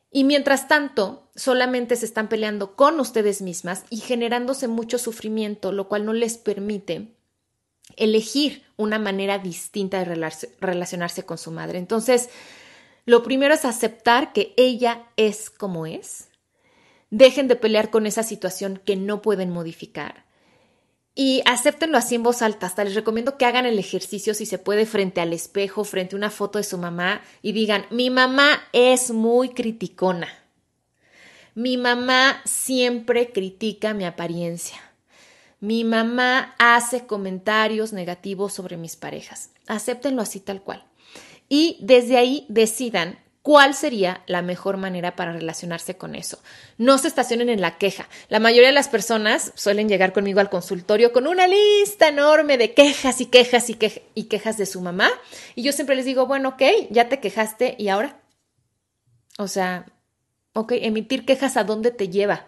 Y 0.09 0.23
mientras 0.23 0.67
tanto, 0.67 1.29
solamente 1.35 1.95
se 1.95 2.05
están 2.05 2.27
peleando 2.27 2.75
con 2.75 2.99
ustedes 2.99 3.41
mismas 3.41 3.83
y 3.91 3.97
generándose 3.97 4.67
mucho 4.67 4.97
sufrimiento, 4.97 5.71
lo 5.71 5.87
cual 5.87 6.05
no 6.05 6.13
les 6.13 6.37
permite 6.37 7.11
elegir 7.97 8.63
una 8.77 8.97
manera 8.97 9.37
distinta 9.37 10.03
de 10.03 10.31
relacionarse 10.59 11.23
con 11.23 11.37
su 11.37 11.51
madre. 11.51 11.77
Entonces, 11.77 12.29
lo 13.05 13.21
primero 13.21 13.53
es 13.53 13.65
aceptar 13.65 14.33
que 14.33 14.53
ella 14.57 15.07
es 15.15 15.51
como 15.51 15.85
es. 15.85 16.29
Dejen 17.11 17.47
de 17.47 17.55
pelear 17.55 17.91
con 17.91 18.07
esa 18.07 18.23
situación 18.23 18.81
que 18.83 18.95
no 18.95 19.21
pueden 19.21 19.51
modificar. 19.51 20.25
Y 21.13 21.43
acéptenlo 21.45 21.97
así 21.97 22.15
en 22.15 22.23
voz 22.23 22.41
alta. 22.41 22.65
Hasta 22.65 22.83
les 22.83 22.95
recomiendo 22.95 23.37
que 23.37 23.45
hagan 23.45 23.67
el 23.67 23.77
ejercicio 23.77 24.33
si 24.33 24.47
se 24.47 24.57
puede 24.57 24.87
frente 24.87 25.21
al 25.21 25.33
espejo, 25.33 25.83
frente 25.83 26.15
a 26.15 26.17
una 26.17 26.31
foto 26.31 26.57
de 26.57 26.63
su 26.63 26.79
mamá 26.79 27.21
y 27.43 27.51
digan, 27.51 27.85
mi 27.91 28.09
mamá 28.09 28.63
es 28.73 29.11
muy 29.11 29.49
criticona. 29.49 30.27
Mi 31.53 31.77
mamá 31.77 32.41
siempre 32.43 33.31
critica 33.31 33.93
mi 33.93 34.03
apariencia. 34.03 34.77
Mi 35.61 35.83
mamá 35.85 36.55
hace 36.57 37.05
comentarios 37.05 37.93
negativos 37.93 38.51
sobre 38.51 38.75
mis 38.77 38.95
parejas. 38.97 39.51
Acéptenlo 39.67 40.21
así 40.21 40.39
tal 40.41 40.63
cual 40.63 40.85
y 41.49 41.77
desde 41.81 42.17
ahí 42.17 42.45
decidan 42.49 43.19
cuál 43.45 43.75
sería 43.75 44.23
la 44.25 44.41
mejor 44.41 44.77
manera 44.77 45.15
para 45.15 45.31
relacionarse 45.31 45.97
con 45.97 46.15
eso. 46.15 46.41
No 46.79 46.97
se 46.97 47.07
estacionen 47.07 47.49
en 47.49 47.61
la 47.61 47.77
queja. 47.77 48.09
La 48.27 48.39
mayoría 48.39 48.69
de 48.69 48.73
las 48.73 48.87
personas 48.87 49.51
suelen 49.53 49.87
llegar 49.87 50.13
conmigo 50.13 50.39
al 50.39 50.49
consultorio 50.49 51.13
con 51.13 51.27
una 51.27 51.45
lista 51.45 52.07
enorme 52.07 52.57
de 52.57 52.73
quejas 52.73 53.21
y 53.21 53.27
quejas 53.27 53.69
y, 53.69 53.77
y 54.15 54.23
quejas 54.23 54.57
de 54.57 54.65
su 54.65 54.81
mamá. 54.81 55.11
Y 55.53 55.61
yo 55.61 55.73
siempre 55.73 55.95
les 55.95 56.05
digo, 56.05 56.25
bueno, 56.25 56.49
ok, 56.49 56.63
ya 56.89 57.07
te 57.07 57.19
quejaste 57.19 57.75
y 57.77 57.89
ahora. 57.89 58.19
O 59.37 59.47
sea, 59.47 59.85
ok, 60.53 60.71
emitir 60.77 61.23
quejas 61.23 61.55
a 61.55 61.63
dónde 61.63 61.91
te 61.91 62.09
lleva. 62.09 62.47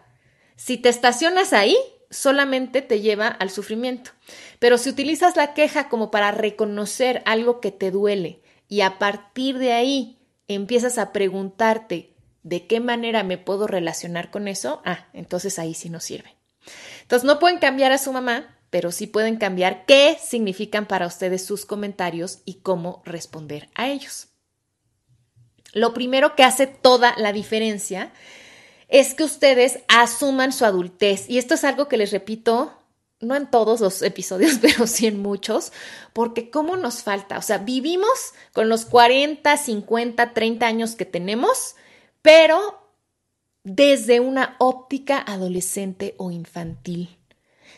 Si 0.56 0.78
te 0.78 0.90
estacionas 0.90 1.54
ahí, 1.54 1.78
solamente 2.10 2.82
te 2.82 3.02
lleva 3.02 3.28
al 3.28 3.52
sufrimiento. 3.52 4.12
Pero 4.58 4.80
si 4.80 4.90
utilizas 4.90 5.36
la 5.36 5.54
queja 5.54 5.90
como 5.90 6.10
para 6.10 6.32
reconocer 6.32 7.22
algo 7.26 7.60
que 7.60 7.72
te 7.72 7.92
duele, 7.92 8.42
y 8.68 8.82
a 8.82 9.00
partir 9.00 9.58
de 9.58 9.74
ahí 9.74 10.20
empiezas 10.48 10.98
a 10.98 11.12
preguntarte 11.12 12.14
de 12.44 12.66
qué 12.68 12.80
manera 12.80 13.24
me 13.24 13.38
puedo 13.38 13.68
relacionar 13.68 14.32
con 14.32 14.48
eso, 14.48 14.82
ah, 14.86 15.08
entonces 15.14 15.60
ahí 15.60 15.74
sí 15.74 15.90
nos 15.90 16.04
sirve. 16.04 16.36
Entonces 17.02 17.26
no 17.26 17.40
pueden 17.40 17.60
cambiar 17.60 17.92
a 17.92 17.98
su 17.98 18.12
mamá, 18.12 18.58
pero 18.70 18.92
sí 18.92 19.08
pueden 19.08 19.38
cambiar 19.38 19.86
qué 19.86 20.18
significan 20.22 20.86
para 20.86 21.08
ustedes 21.08 21.46
sus 21.46 21.66
comentarios 21.66 22.40
y 22.46 22.56
cómo 22.56 23.02
responder 23.06 23.70
a 23.76 23.88
ellos. 23.88 24.28
Lo 25.74 25.94
primero 25.94 26.36
que 26.36 26.44
hace 26.44 26.68
toda 26.68 27.14
la 27.18 27.34
diferencia 27.34 28.12
es 28.88 29.14
que 29.14 29.24
ustedes 29.24 29.80
asuman 29.88 30.54
su 30.54 30.66
adultez. 30.66 31.30
Y 31.30 31.38
esto 31.38 31.54
es 31.54 31.64
algo 31.64 31.88
que 31.88 31.98
les 31.98 32.12
repito 32.12 32.77
no 33.20 33.36
en 33.36 33.50
todos 33.50 33.82
los 33.82 34.02
episodios, 34.02 34.58
pero 34.62 34.88
sí 34.88 35.08
en 35.08 35.22
muchos, 35.22 35.72
porque 36.14 36.50
¿cómo 36.50 36.78
nos 36.78 37.04
falta? 37.04 37.38
O 37.38 37.42
sea, 37.42 37.60
vivimos 37.60 38.34
con 38.54 38.70
los 38.70 38.86
40, 38.86 39.56
50, 39.58 40.34
30 40.34 40.68
años 40.68 40.96
que 40.96 41.06
tenemos, 41.06 41.76
pero 42.22 42.88
desde 43.64 44.20
una 44.20 44.56
óptica 44.60 45.20
adolescente 45.20 46.16
o 46.18 46.32
infantil. 46.32 47.18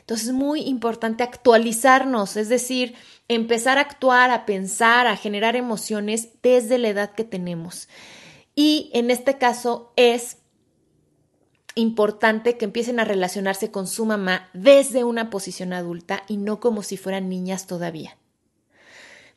Entonces 0.02 0.30
es 0.30 0.34
muy 0.34 0.62
importante 0.62 1.24
actualizarnos, 1.24 2.36
es 2.36 2.50
decir, 2.50 2.96
empezar 3.28 3.78
a 3.78 3.82
actuar, 3.82 4.32
a 4.32 4.46
pensar, 4.46 5.06
a 5.06 5.16
generar 5.16 5.56
emociones 5.56 6.30
desde 6.42 6.80
la 6.80 6.90
edad 6.90 7.12
que 7.14 7.24
tenemos. 7.24 7.90
Y 8.56 8.90
en 8.94 9.12
este 9.12 9.38
caso 9.38 9.94
es 9.96 10.39
importante 11.80 12.58
que 12.58 12.66
empiecen 12.66 13.00
a 13.00 13.06
relacionarse 13.06 13.72
con 13.72 13.88
su 13.88 14.06
mamá 14.06 14.50
desde 14.54 15.04
una 15.04 15.30
posición 15.30 15.74
adulta 15.74 16.24
y 16.28 16.38
no 16.38 16.60
como 16.60 16.84
si 16.84 16.98
fueran 16.98 17.30
niñas 17.30 17.68
todavía. 17.68 18.18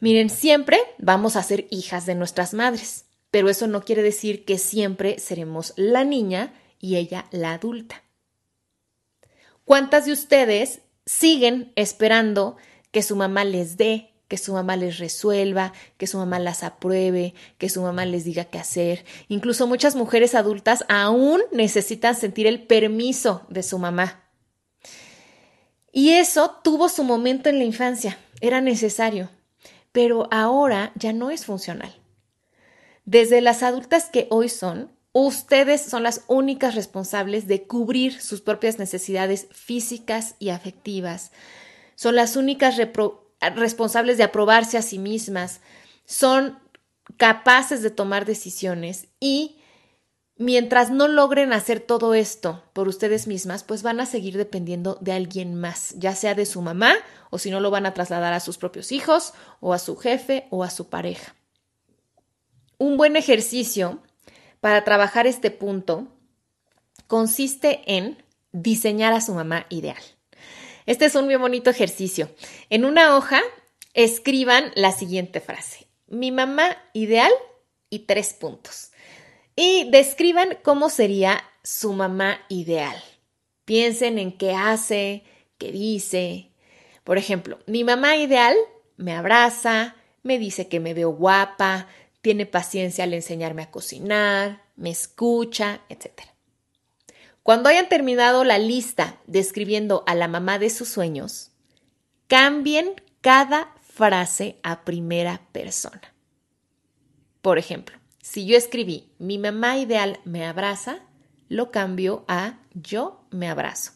Miren, 0.01 0.31
siempre 0.31 0.79
vamos 0.99 1.37
a 1.37 1.43
ser 1.43 1.67
hijas 1.71 2.07
de 2.07 2.15
nuestras 2.15 2.55
madres, 2.55 3.07
pero 3.31 3.49
eso 3.49 3.67
no 3.67 3.85
quiere 3.85 4.03
decir 4.03 4.45
que 4.45 4.59
siempre 4.59 5.19
seremos 5.19 5.73
la 5.77 6.05
niña 6.05 6.53
y 6.81 6.97
ella 6.97 7.27
la 7.31 7.53
adulta. 7.53 8.03
¿Cuántas 9.65 10.05
de 10.05 10.13
ustedes 10.13 10.83
siguen 11.07 11.73
esperando 11.77 12.57
que 12.91 13.03
su 13.03 13.17
mamá 13.17 13.45
les 13.45 13.77
dé, 13.77 14.12
que 14.33 14.39
su 14.39 14.55
mamá 14.55 14.77
les 14.77 14.97
resuelva, 14.97 15.75
que 15.99 16.07
su 16.07 16.17
mamá 16.17 16.39
las 16.39 16.63
apruebe, 16.63 17.35
que 17.59 17.69
su 17.69 17.83
mamá 17.83 18.07
les 18.07 18.25
diga 18.25 18.47
qué 18.47 18.59
hacer? 18.59 19.05
Incluso 19.29 19.67
muchas 19.67 19.95
mujeres 19.95 20.35
adultas 20.35 20.87
aún 20.89 21.43
necesitan 21.53 22.15
sentir 22.15 22.47
el 22.47 22.63
permiso 22.67 23.43
de 23.51 23.63
su 23.63 23.79
mamá. 23.79 24.25
Y 25.93 26.13
eso 26.13 26.61
tuvo 26.65 26.89
su 26.89 27.05
momento 27.05 27.51
en 27.51 27.59
la 27.59 27.65
infancia, 27.65 28.17
era 28.41 28.63
necesario, 28.63 29.29
pero 29.93 30.29
ahora 30.31 30.93
ya 30.95 31.13
no 31.13 31.31
es 31.31 31.45
funcional. 31.45 31.95
Desde 33.05 33.43
las 33.43 33.63
adultas 33.63 34.07
que 34.07 34.29
hoy 34.31 34.49
son, 34.49 34.93
Ustedes 35.15 35.83
son 35.83 36.05
las 36.05 36.23
únicas 36.27 36.75
responsables 36.75 37.47
de 37.47 37.65
cubrir 37.65 38.19
sus 38.19 38.41
propias 38.41 38.79
necesidades 38.79 39.47
físicas 39.51 40.37
y 40.39 40.49
afectivas. 40.49 41.33
Son 41.97 42.17
las 42.17 42.37
únicas 42.37 42.79
responsables 43.55 44.17
de 44.17 44.25
aprobarse 44.25 44.79
a 44.79 44.83
sí 44.83 44.99
mismas. 44.99 45.61
Son 46.05 46.59
capaces 47.17 47.83
de 47.83 47.91
tomar 47.91 48.25
decisiones 48.25 49.09
y 49.21 49.59
mientras 50.37 50.91
no 50.91 51.09
logren 51.09 51.53
hacer 51.53 51.81
todo 51.81 52.15
esto 52.15 52.63
por 52.73 52.89
ustedes 52.89 53.27
mismas, 53.27 53.65
pues 53.65 53.83
van 53.83 54.01
a 54.01 54.07
seguir 54.07 54.37
dependiendo 54.37 54.99
de 55.01 55.13
alguien 55.13 55.55
más, 55.55 55.95
ya 55.99 56.15
sea 56.15 56.35
de 56.35 56.47
su 56.47 56.63
mamá 56.63 56.95
o 57.31 57.39
si 57.39 57.51
no 57.51 57.61
lo 57.61 57.71
van 57.71 57.87
a 57.87 57.95
trasladar 57.95 58.33
a 58.33 58.41
sus 58.41 58.59
propios 58.59 58.93
hijos 58.93 59.35
o 59.61 59.73
a 59.73 59.79
su 59.79 59.97
jefe 59.97 60.47
o 60.51 60.65
a 60.65 60.71
su 60.71 60.89
pareja. 60.89 61.35
Un 62.79 62.97
buen 62.97 63.17
ejercicio 63.17 64.01
para 64.61 64.85
trabajar 64.85 65.27
este 65.27 65.51
punto 65.51 66.09
consiste 67.07 67.83
en 67.87 68.23
diseñar 68.53 69.13
a 69.13 69.21
su 69.21 69.35
mamá 69.35 69.67
ideal. 69.69 70.03
Este 70.87 71.05
es 71.07 71.15
un 71.15 71.27
muy 71.27 71.37
bonito 71.37 71.71
ejercicio. 71.71 72.31
En 72.71 72.85
una 72.85 73.17
hoja 73.17 73.41
escriban 73.95 74.73
la 74.75 74.93
siguiente 74.93 75.41
frase. 75.41 75.87
Mi 76.07 76.31
mamá 76.31 76.77
ideal 76.93 77.33
y 77.91 78.01
tres 78.01 78.35
puntos. 78.35 78.91
Y 79.55 79.91
describan 79.91 80.59
cómo 80.63 80.89
sería 80.91 81.45
su 81.63 81.93
mamá 81.93 82.41
ideal. 82.49 82.97
Piensen 83.65 84.19
en 84.19 84.33
qué 84.33 84.53
hace, 84.53 85.25
qué 85.59 85.73
dice. 85.73 86.51
Por 87.05 87.19
ejemplo, 87.19 87.59
mi 87.67 87.85
mamá 87.85 88.17
ideal 88.17 88.57
me 88.97 89.15
abraza, 89.15 89.97
me 90.23 90.39
dice 90.39 90.69
que 90.69 90.81
me 90.81 90.95
veo 90.95 91.11
guapa, 91.11 91.89
tiene 92.23 92.47
paciencia 92.47 93.05
al 93.05 93.15
enseñarme 93.15 93.63
a 93.63 93.71
cocinar, 93.71 94.63
me 94.77 94.91
escucha, 94.91 95.81
etc. 95.89 96.32
Cuando 97.43 97.69
hayan 97.69 97.89
terminado 97.89 98.45
la 98.45 98.59
lista 98.59 99.21
describiendo 99.27 100.05
a 100.07 100.15
la 100.15 100.29
mamá 100.29 100.59
de 100.59 100.71
sus 100.71 100.89
sueños, 100.89 101.51
cambien 102.29 102.95
cada 103.21 103.75
frase 103.81 104.59
a 104.63 104.85
primera 104.85 105.49
persona. 105.53 106.15
Por 107.41 107.59
ejemplo, 107.59 107.99
si 108.21 108.47
yo 108.47 108.57
escribí 108.57 109.11
mi 109.19 109.39
mamá 109.39 109.79
ideal 109.79 110.21
me 110.25 110.47
abraza, 110.47 111.01
lo 111.49 111.73
cambio 111.73 112.25
a 112.29 112.61
yo 112.75 113.27
me 113.31 113.49
abrazo. 113.49 113.93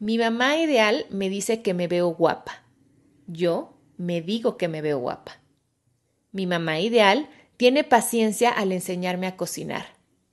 Mi 0.00 0.18
mamá 0.18 0.56
ideal 0.58 1.06
me 1.10 1.28
dice 1.28 1.62
que 1.62 1.74
me 1.74 1.86
veo 1.86 2.08
guapa. 2.08 2.64
Yo 3.26 3.78
me 3.96 4.22
digo 4.22 4.56
que 4.56 4.68
me 4.68 4.82
veo 4.82 4.98
guapa. 4.98 5.40
Mi 6.32 6.46
mamá 6.46 6.80
ideal 6.80 7.28
tiene 7.56 7.84
paciencia 7.84 8.50
al 8.50 8.72
enseñarme 8.72 9.26
a 9.28 9.36
cocinar. 9.36 9.86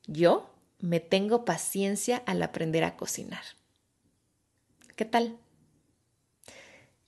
Yo 0.08 0.55
me 0.80 1.00
tengo 1.00 1.46
paciencia 1.46 2.18
al 2.26 2.42
aprender 2.44 2.84
a 2.84 2.96
cocinar. 2.96 3.44
¿Qué 4.96 5.06
tal? 5.06 5.38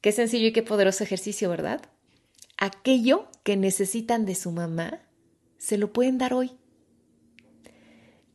Qué 0.01 0.11
sencillo 0.11 0.47
y 0.47 0.53
qué 0.53 0.63
poderoso 0.63 1.03
ejercicio, 1.03 1.49
¿verdad? 1.49 1.81
Aquello 2.57 3.29
que 3.43 3.57
necesitan 3.57 4.25
de 4.25 4.35
su 4.35 4.51
mamá, 4.51 5.01
se 5.57 5.77
lo 5.77 5.93
pueden 5.93 6.17
dar 6.17 6.33
hoy. 6.33 6.57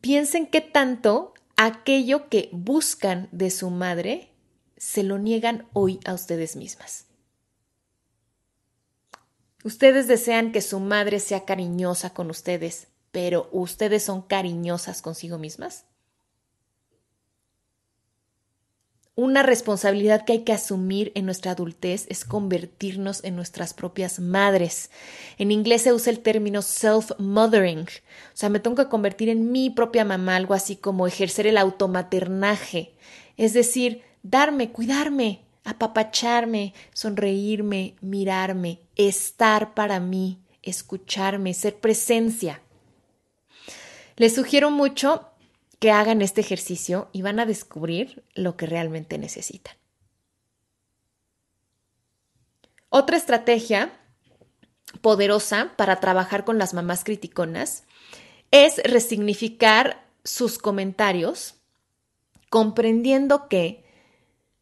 Piensen 0.01 0.47
qué 0.47 0.61
tanto 0.61 1.33
aquello 1.55 2.29
que 2.29 2.49
buscan 2.51 3.29
de 3.31 3.49
su 3.49 3.69
madre 3.69 4.29
se 4.77 5.03
lo 5.03 5.17
niegan 5.17 5.67
hoy 5.71 5.99
a 6.05 6.13
ustedes 6.13 6.55
mismas. 6.55 7.05
Ustedes 9.63 10.07
desean 10.07 10.51
que 10.51 10.61
su 10.61 10.81
madre 10.81 11.21
sea 11.21 11.45
cariñosa 11.45 12.13
con 12.13 12.29
ustedes, 12.29 12.87
pero 13.13 13.47
¿ustedes 13.51 14.03
son 14.03 14.23
cariñosas 14.23 15.03
consigo 15.03 15.37
mismas? 15.37 15.85
Una 19.15 19.43
responsabilidad 19.43 20.25
que 20.25 20.33
hay 20.33 20.39
que 20.39 20.53
asumir 20.53 21.11
en 21.13 21.25
nuestra 21.25 21.51
adultez 21.51 22.07
es 22.09 22.25
convertirnos 22.25 23.23
en 23.23 23.35
nuestras 23.35 23.75
propias 23.75 24.19
madres. 24.19 24.89
En 25.37 25.51
inglés 25.51 25.83
se 25.83 25.93
usa 25.93 26.11
el 26.11 26.21
término 26.21 26.63
self-mothering. 26.63 27.87
O 27.87 27.91
sea, 28.33 28.49
me 28.49 28.59
tengo 28.59 28.75
que 28.75 28.89
convertir 28.89 29.29
en 29.29 29.51
mi 29.51 29.69
propia 29.69 30.03
mamá, 30.03 30.35
algo 30.35 30.55
así 30.55 30.75
como 30.75 31.05
ejercer 31.05 31.45
el 31.45 31.59
automaternaje. 31.59 32.95
Es 33.37 33.53
decir, 33.53 34.01
darme, 34.23 34.71
cuidarme, 34.71 35.41
apapacharme, 35.63 36.73
sonreírme, 36.93 37.93
mirarme, 38.01 38.79
estar 38.95 39.75
para 39.75 39.99
mí, 39.99 40.39
escucharme, 40.63 41.53
ser 41.53 41.75
presencia. 41.75 42.63
Les 44.15 44.35
sugiero 44.35 44.69
mucho 44.71 45.29
que 45.79 45.91
hagan 45.91 46.21
este 46.21 46.41
ejercicio 46.41 47.09
y 47.11 47.21
van 47.21 47.39
a 47.39 47.45
descubrir 47.45 48.23
lo 48.35 48.55
que 48.55 48.65
realmente 48.65 49.17
necesitan. 49.17 49.75
Otra 52.89 53.17
estrategia 53.17 53.99
poderosa 55.01 55.73
para 55.77 55.99
trabajar 55.99 56.45
con 56.45 56.57
las 56.57 56.73
mamás 56.73 57.03
criticonas 57.03 57.83
es 58.51 58.77
resignificar 58.83 60.07
sus 60.23 60.59
comentarios, 60.59 61.55
comprendiendo 62.49 63.47
que 63.47 63.83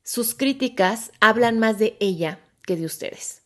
sus 0.02 0.34
críticas 0.34 1.12
hablan 1.20 1.60
más 1.60 1.78
de 1.78 1.98
ella 2.00 2.40
que 2.66 2.78
de 2.78 2.86
ustedes. 2.86 3.44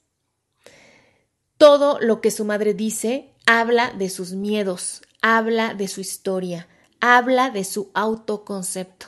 Todo 1.58 2.00
lo 2.00 2.22
que 2.22 2.32
su 2.32 2.46
madre 2.46 2.74
dice 2.74 3.34
habla 3.46 3.92
de 3.92 4.10
sus 4.10 4.34
miedos, 4.34 5.02
habla 5.28 5.74
de 5.74 5.88
su 5.88 6.02
historia, 6.02 6.68
habla 7.00 7.50
de 7.50 7.64
su 7.64 7.90
autoconcepto. 7.94 9.08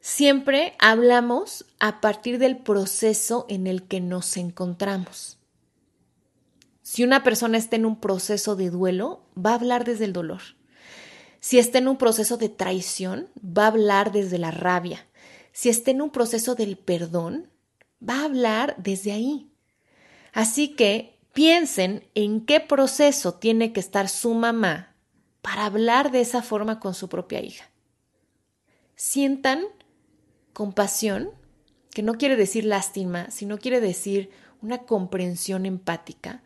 Siempre 0.00 0.74
hablamos 0.78 1.66
a 1.80 2.00
partir 2.00 2.38
del 2.38 2.56
proceso 2.56 3.44
en 3.48 3.66
el 3.66 3.82
que 3.82 4.00
nos 4.00 4.36
encontramos. 4.36 5.38
Si 6.82 7.02
una 7.04 7.22
persona 7.22 7.58
está 7.58 7.76
en 7.76 7.84
un 7.84 8.00
proceso 8.00 8.56
de 8.56 8.70
duelo, 8.70 9.20
va 9.36 9.50
a 9.50 9.54
hablar 9.56 9.84
desde 9.84 10.04
el 10.04 10.12
dolor. 10.12 10.42
Si 11.40 11.58
está 11.58 11.78
en 11.78 11.88
un 11.88 11.98
proceso 11.98 12.36
de 12.36 12.48
traición, 12.48 13.28
va 13.36 13.64
a 13.64 13.68
hablar 13.68 14.12
desde 14.12 14.38
la 14.38 14.50
rabia 14.52 15.06
si 15.56 15.70
está 15.70 15.90
en 15.90 16.02
un 16.02 16.10
proceso 16.10 16.54
del 16.54 16.76
perdón, 16.76 17.50
va 18.06 18.20
a 18.20 18.24
hablar 18.26 18.74
desde 18.76 19.12
ahí. 19.12 19.50
Así 20.34 20.76
que 20.76 21.15
piensen 21.36 22.08
en 22.14 22.46
qué 22.46 22.60
proceso 22.60 23.34
tiene 23.34 23.74
que 23.74 23.80
estar 23.80 24.08
su 24.08 24.32
mamá 24.32 24.96
para 25.42 25.66
hablar 25.66 26.10
de 26.10 26.22
esa 26.22 26.40
forma 26.40 26.80
con 26.80 26.94
su 26.94 27.10
propia 27.10 27.42
hija. 27.42 27.70
Sientan 28.94 29.62
compasión, 30.54 31.28
que 31.90 32.02
no 32.02 32.14
quiere 32.14 32.36
decir 32.36 32.64
lástima, 32.64 33.30
sino 33.30 33.58
quiere 33.58 33.82
decir 33.82 34.30
una 34.62 34.84
comprensión 34.84 35.66
empática 35.66 36.42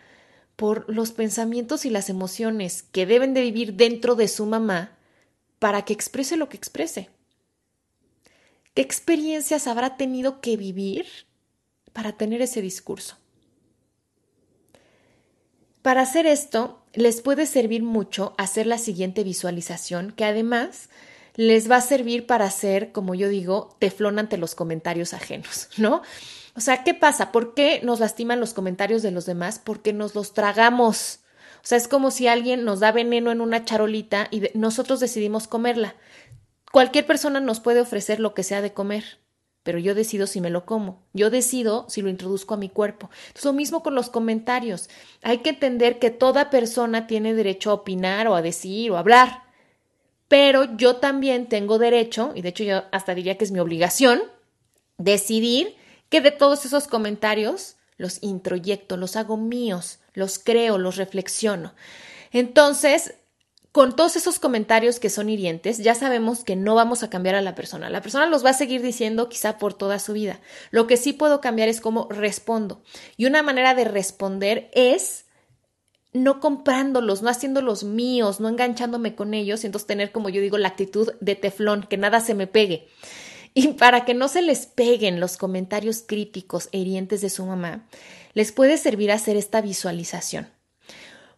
por 0.56 0.92
los 0.92 1.12
pensamientos 1.12 1.84
y 1.84 1.90
las 1.90 2.10
emociones 2.10 2.82
que 2.82 3.06
deben 3.06 3.32
de 3.32 3.42
vivir 3.42 3.74
dentro 3.74 4.16
de 4.16 4.26
su 4.26 4.44
mamá 4.44 4.98
para 5.60 5.84
que 5.84 5.92
exprese 5.92 6.36
lo 6.36 6.48
que 6.48 6.56
exprese. 6.56 7.10
¿Qué 8.74 8.82
experiencias 8.82 9.68
habrá 9.68 9.96
tenido 9.96 10.40
que 10.40 10.56
vivir 10.56 11.06
para 11.92 12.10
tener 12.10 12.42
ese 12.42 12.60
discurso? 12.60 13.19
Para 15.82 16.02
hacer 16.02 16.26
esto, 16.26 16.82
les 16.92 17.22
puede 17.22 17.46
servir 17.46 17.82
mucho 17.82 18.34
hacer 18.36 18.66
la 18.66 18.78
siguiente 18.78 19.24
visualización, 19.24 20.12
que 20.12 20.24
además 20.24 20.88
les 21.36 21.70
va 21.70 21.76
a 21.76 21.80
servir 21.80 22.26
para 22.26 22.44
hacer, 22.44 22.92
como 22.92 23.14
yo 23.14 23.28
digo, 23.28 23.76
teflón 23.78 24.18
ante 24.18 24.36
los 24.36 24.54
comentarios 24.54 25.14
ajenos, 25.14 25.68
¿no? 25.78 26.02
O 26.56 26.60
sea, 26.60 26.82
¿qué 26.84 26.94
pasa? 26.94 27.32
¿Por 27.32 27.54
qué 27.54 27.80
nos 27.82 28.00
lastiman 28.00 28.40
los 28.40 28.52
comentarios 28.52 29.02
de 29.02 29.12
los 29.12 29.24
demás? 29.24 29.60
Porque 29.62 29.92
nos 29.92 30.14
los 30.14 30.34
tragamos. 30.34 31.20
O 31.62 31.66
sea, 31.66 31.78
es 31.78 31.88
como 31.88 32.10
si 32.10 32.26
alguien 32.26 32.64
nos 32.64 32.80
da 32.80 32.90
veneno 32.90 33.30
en 33.30 33.40
una 33.40 33.64
charolita 33.64 34.26
y 34.30 34.48
nosotros 34.54 34.98
decidimos 34.98 35.46
comerla. 35.46 35.94
Cualquier 36.72 37.06
persona 37.06 37.40
nos 37.40 37.60
puede 37.60 37.80
ofrecer 37.80 38.20
lo 38.20 38.34
que 38.34 38.42
sea 38.42 38.62
de 38.62 38.72
comer, 38.72 39.19
pero 39.62 39.78
yo 39.78 39.94
decido 39.94 40.26
si 40.26 40.40
me 40.40 40.50
lo 40.50 40.64
como, 40.64 41.02
yo 41.12 41.30
decido 41.30 41.86
si 41.88 42.02
lo 42.02 42.08
introduzco 42.08 42.54
a 42.54 42.58
mi 42.58 42.68
cuerpo. 42.68 43.10
Entonces, 43.28 43.44
lo 43.44 43.52
mismo 43.52 43.82
con 43.82 43.94
los 43.94 44.08
comentarios. 44.08 44.88
Hay 45.22 45.38
que 45.38 45.50
entender 45.50 45.98
que 45.98 46.10
toda 46.10 46.50
persona 46.50 47.06
tiene 47.06 47.34
derecho 47.34 47.70
a 47.70 47.74
opinar 47.74 48.26
o 48.28 48.34
a 48.34 48.42
decir 48.42 48.90
o 48.90 48.96
a 48.96 49.00
hablar, 49.00 49.42
pero 50.28 50.76
yo 50.76 50.96
también 50.96 51.48
tengo 51.48 51.78
derecho, 51.78 52.32
y 52.34 52.42
de 52.42 52.50
hecho 52.50 52.64
yo 52.64 52.84
hasta 52.92 53.14
diría 53.14 53.36
que 53.36 53.44
es 53.44 53.50
mi 53.50 53.58
obligación, 53.58 54.22
decidir 54.96 55.76
que 56.08 56.20
de 56.20 56.30
todos 56.30 56.64
esos 56.64 56.86
comentarios 56.86 57.76
los 57.96 58.22
introyecto, 58.22 58.96
los 58.96 59.16
hago 59.16 59.36
míos, 59.36 59.98
los 60.14 60.38
creo, 60.38 60.78
los 60.78 60.96
reflexiono. 60.96 61.74
Entonces, 62.32 63.14
con 63.72 63.94
todos 63.94 64.16
esos 64.16 64.40
comentarios 64.40 64.98
que 64.98 65.10
son 65.10 65.28
hirientes, 65.28 65.78
ya 65.78 65.94
sabemos 65.94 66.42
que 66.42 66.56
no 66.56 66.74
vamos 66.74 67.02
a 67.02 67.10
cambiar 67.10 67.36
a 67.36 67.42
la 67.42 67.54
persona. 67.54 67.88
La 67.88 68.02
persona 68.02 68.26
los 68.26 68.44
va 68.44 68.50
a 68.50 68.54
seguir 68.54 68.82
diciendo 68.82 69.28
quizá 69.28 69.58
por 69.58 69.74
toda 69.74 70.00
su 70.00 70.12
vida. 70.12 70.40
Lo 70.70 70.86
que 70.86 70.96
sí 70.96 71.12
puedo 71.12 71.40
cambiar 71.40 71.68
es 71.68 71.80
cómo 71.80 72.08
respondo. 72.10 72.82
Y 73.16 73.26
una 73.26 73.42
manera 73.42 73.74
de 73.74 73.84
responder 73.84 74.70
es 74.74 75.26
no 76.12 76.40
comprándolos, 76.40 77.22
no 77.22 77.30
haciéndolos 77.30 77.84
míos, 77.84 78.40
no 78.40 78.48
enganchándome 78.48 79.14
con 79.14 79.34
ellos 79.34 79.62
y 79.62 79.66
entonces 79.66 79.86
tener, 79.86 80.10
como 80.10 80.28
yo 80.28 80.40
digo, 80.40 80.58
la 80.58 80.68
actitud 80.68 81.12
de 81.20 81.36
teflón, 81.36 81.86
que 81.88 81.96
nada 81.96 82.18
se 82.18 82.34
me 82.34 82.48
pegue. 82.48 82.88
Y 83.54 83.68
para 83.74 84.04
que 84.04 84.14
no 84.14 84.26
se 84.26 84.42
les 84.42 84.66
peguen 84.66 85.20
los 85.20 85.36
comentarios 85.36 86.02
críticos 86.04 86.68
e 86.72 86.78
hirientes 86.78 87.20
de 87.20 87.30
su 87.30 87.44
mamá, 87.44 87.86
les 88.34 88.50
puede 88.50 88.76
servir 88.78 89.12
hacer 89.12 89.36
esta 89.36 89.60
visualización. 89.60 90.48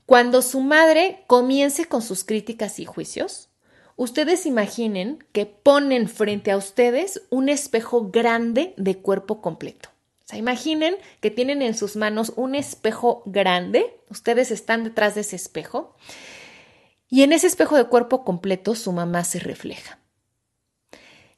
Cuando 0.07 0.43
su 0.43 0.61
madre 0.61 1.23
comience 1.29 1.85
con 1.87 2.03
sus 2.03 2.25
críticas 2.25 2.81
y 2.81 2.85
juicios, 2.85 3.51
ustedes 3.97 4.47
imaginen 4.47 5.25
que 5.33 5.47
ponen 5.47 6.09
frente 6.09 6.51
a 6.51 6.57
ustedes 6.57 7.23
un 7.31 7.49
espejo 7.49 8.11
grande 8.11 8.75
de 8.77 8.99
cuerpo 8.99 9.41
completo. 9.41 9.91
O 10.25 10.29
sea, 10.29 10.39
imaginen 10.39 10.97
que 11.21 11.31
tienen 11.31 11.63
en 11.63 11.77
sus 11.77 11.95
manos 11.95 12.33
un 12.37 12.55
espejo 12.57 13.23
grande, 13.27 13.97
ustedes 14.09 14.51
están 14.51 14.83
detrás 14.83 15.15
de 15.15 15.21
ese 15.21 15.37
espejo, 15.37 15.95
y 17.09 17.23
en 17.23 17.33
ese 17.33 17.47
espejo 17.47 17.77
de 17.77 17.85
cuerpo 17.85 18.25
completo 18.25 18.75
su 18.75 18.91
mamá 18.91 19.23
se 19.23 19.39
refleja. 19.39 19.99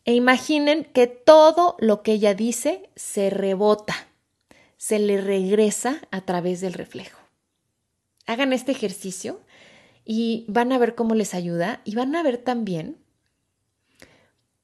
E 0.06 0.14
imaginen 0.14 0.84
que 0.84 1.06
todo 1.06 1.76
lo 1.80 2.02
que 2.02 2.12
ella 2.12 2.34
dice 2.34 2.88
se 2.96 3.28
rebota, 3.28 3.94
se 4.76 4.98
le 4.98 5.20
regresa 5.20 6.00
a 6.10 6.22
través 6.22 6.60
del 6.60 6.74
reflejo 6.74 7.23
hagan 8.26 8.52
este 8.52 8.72
ejercicio 8.72 9.40
y 10.04 10.44
van 10.48 10.72
a 10.72 10.78
ver 10.78 10.94
cómo 10.94 11.14
les 11.14 11.34
ayuda 11.34 11.80
y 11.84 11.94
van 11.94 12.14
a 12.16 12.22
ver 12.22 12.38
también 12.38 12.98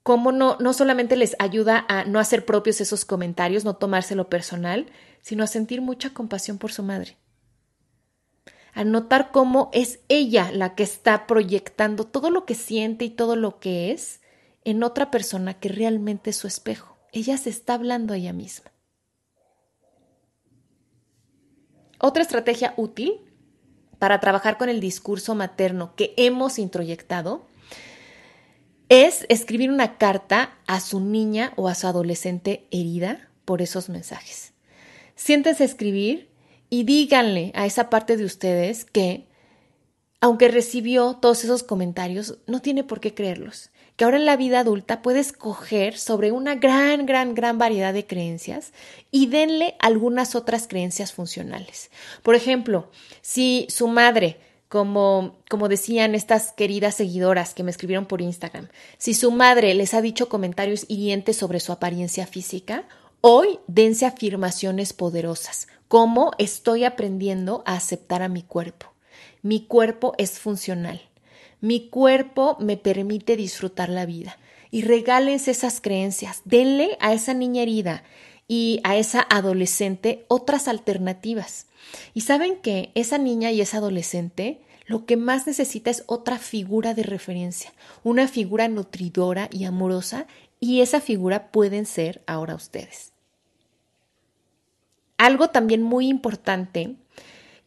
cómo 0.02 0.32
no, 0.32 0.56
no 0.60 0.72
solamente 0.72 1.16
les 1.16 1.36
ayuda 1.38 1.84
a 1.88 2.04
no 2.04 2.18
hacer 2.18 2.44
propios 2.44 2.80
esos 2.80 3.04
comentarios, 3.04 3.64
no 3.64 3.76
tomárselo 3.76 4.28
personal, 4.28 4.86
sino 5.20 5.44
a 5.44 5.46
sentir 5.46 5.82
mucha 5.82 6.10
compasión 6.10 6.58
por 6.58 6.72
su 6.72 6.82
madre. 6.82 7.16
A 8.72 8.84
notar 8.84 9.30
cómo 9.30 9.70
es 9.72 10.00
ella 10.08 10.50
la 10.52 10.74
que 10.74 10.82
está 10.82 11.26
proyectando 11.26 12.04
todo 12.04 12.30
lo 12.30 12.44
que 12.44 12.54
siente 12.54 13.04
y 13.04 13.10
todo 13.10 13.36
lo 13.36 13.58
que 13.58 13.92
es 13.92 14.20
en 14.64 14.82
otra 14.82 15.10
persona 15.10 15.54
que 15.54 15.68
realmente 15.68 16.30
es 16.30 16.36
su 16.36 16.46
espejo. 16.46 16.96
Ella 17.12 17.36
se 17.36 17.50
está 17.50 17.74
hablando 17.74 18.14
a 18.14 18.16
ella 18.16 18.32
misma. 18.32 18.70
Otra 21.98 22.22
estrategia 22.22 22.72
útil 22.76 23.29
para 24.00 24.18
trabajar 24.18 24.56
con 24.58 24.68
el 24.68 24.80
discurso 24.80 25.36
materno 25.36 25.94
que 25.94 26.14
hemos 26.16 26.58
introyectado 26.58 27.46
es 28.88 29.26
escribir 29.28 29.70
una 29.70 29.98
carta 29.98 30.58
a 30.66 30.80
su 30.80 30.98
niña 30.98 31.52
o 31.54 31.68
a 31.68 31.76
su 31.76 31.86
adolescente 31.86 32.66
herida 32.72 33.28
por 33.44 33.62
esos 33.62 33.88
mensajes. 33.88 34.52
Siéntense 35.14 35.62
a 35.62 35.66
escribir 35.66 36.30
y 36.70 36.84
díganle 36.84 37.52
a 37.54 37.66
esa 37.66 37.90
parte 37.90 38.16
de 38.16 38.24
ustedes 38.24 38.86
que, 38.86 39.28
aunque 40.20 40.48
recibió 40.48 41.16
todos 41.16 41.44
esos 41.44 41.62
comentarios, 41.62 42.38
no 42.46 42.60
tiene 42.62 42.82
por 42.82 43.00
qué 43.00 43.14
creerlos 43.14 43.70
que 44.00 44.06
ahora 44.06 44.16
en 44.16 44.24
la 44.24 44.38
vida 44.38 44.60
adulta 44.60 45.02
puede 45.02 45.20
escoger 45.20 45.98
sobre 45.98 46.32
una 46.32 46.54
gran, 46.54 47.04
gran, 47.04 47.34
gran 47.34 47.58
variedad 47.58 47.92
de 47.92 48.06
creencias 48.06 48.72
y 49.10 49.26
denle 49.26 49.74
algunas 49.78 50.34
otras 50.34 50.66
creencias 50.66 51.12
funcionales. 51.12 51.90
Por 52.22 52.34
ejemplo, 52.34 52.88
si 53.20 53.66
su 53.68 53.88
madre 53.88 54.40
como, 54.70 55.36
como 55.50 55.68
decían 55.68 56.14
estas 56.14 56.52
queridas 56.52 56.94
seguidoras 56.94 57.52
que 57.52 57.62
me 57.62 57.70
escribieron 57.70 58.06
por 58.06 58.22
Instagram, 58.22 58.68
si 58.96 59.12
su 59.12 59.32
madre 59.32 59.74
les 59.74 59.92
ha 59.92 60.00
dicho 60.00 60.30
comentarios 60.30 60.86
hirientes 60.88 61.36
sobre 61.36 61.60
su 61.60 61.70
apariencia 61.70 62.26
física, 62.26 62.88
hoy 63.20 63.58
dense 63.66 64.06
afirmaciones 64.06 64.94
poderosas, 64.94 65.68
como 65.88 66.30
estoy 66.38 66.84
aprendiendo 66.84 67.62
a 67.66 67.74
aceptar 67.74 68.22
a 68.22 68.30
mi 68.30 68.44
cuerpo. 68.44 68.86
Mi 69.42 69.66
cuerpo 69.66 70.14
es 70.16 70.38
funcional. 70.38 71.09
Mi 71.60 71.88
cuerpo 71.88 72.56
me 72.60 72.76
permite 72.76 73.36
disfrutar 73.36 73.88
la 73.88 74.06
vida. 74.06 74.38
Y 74.70 74.82
regálense 74.82 75.50
esas 75.50 75.80
creencias. 75.80 76.42
Denle 76.44 76.96
a 77.00 77.12
esa 77.12 77.34
niña 77.34 77.62
herida 77.62 78.02
y 78.48 78.80
a 78.82 78.96
esa 78.96 79.26
adolescente 79.28 80.24
otras 80.28 80.68
alternativas. 80.68 81.66
Y 82.14 82.22
saben 82.22 82.56
que 82.56 82.92
esa 82.94 83.18
niña 83.18 83.50
y 83.50 83.60
esa 83.60 83.78
adolescente 83.78 84.60
lo 84.86 85.06
que 85.06 85.16
más 85.16 85.46
necesita 85.46 85.90
es 85.90 86.02
otra 86.06 86.36
figura 86.36 86.94
de 86.94 87.04
referencia, 87.04 87.72
una 88.02 88.26
figura 88.26 88.66
nutridora 88.66 89.48
y 89.52 89.62
amorosa, 89.62 90.26
y 90.58 90.80
esa 90.80 91.00
figura 91.00 91.52
pueden 91.52 91.86
ser 91.86 92.22
ahora 92.26 92.56
ustedes. 92.56 93.12
Algo 95.16 95.50
también 95.50 95.82
muy 95.82 96.08
importante 96.08 96.96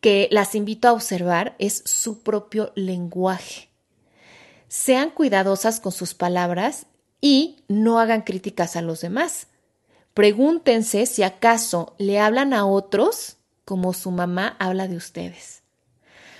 que 0.01 0.27
las 0.31 0.53
invito 0.53 0.89
a 0.89 0.93
observar 0.93 1.55
es 1.59 1.81
su 1.85 2.23
propio 2.23 2.73
lenguaje 2.75 3.69
sean 4.73 5.11
cuidadosas 5.11 5.79
con 5.79 5.91
sus 5.91 6.15
palabras 6.15 6.87
y 7.21 7.63
no 7.67 7.99
hagan 7.99 8.23
críticas 8.23 8.75
a 8.75 8.81
los 8.81 9.01
demás. 9.01 9.45
Pregúntense 10.15 11.05
si 11.05 11.21
acaso 11.21 11.93
le 11.99 12.19
hablan 12.19 12.55
a 12.55 12.65
otros 12.65 13.37
como 13.65 13.93
su 13.93 14.09
mamá 14.09 14.57
habla 14.57 14.87
de 14.87 14.95
ustedes. 14.95 15.61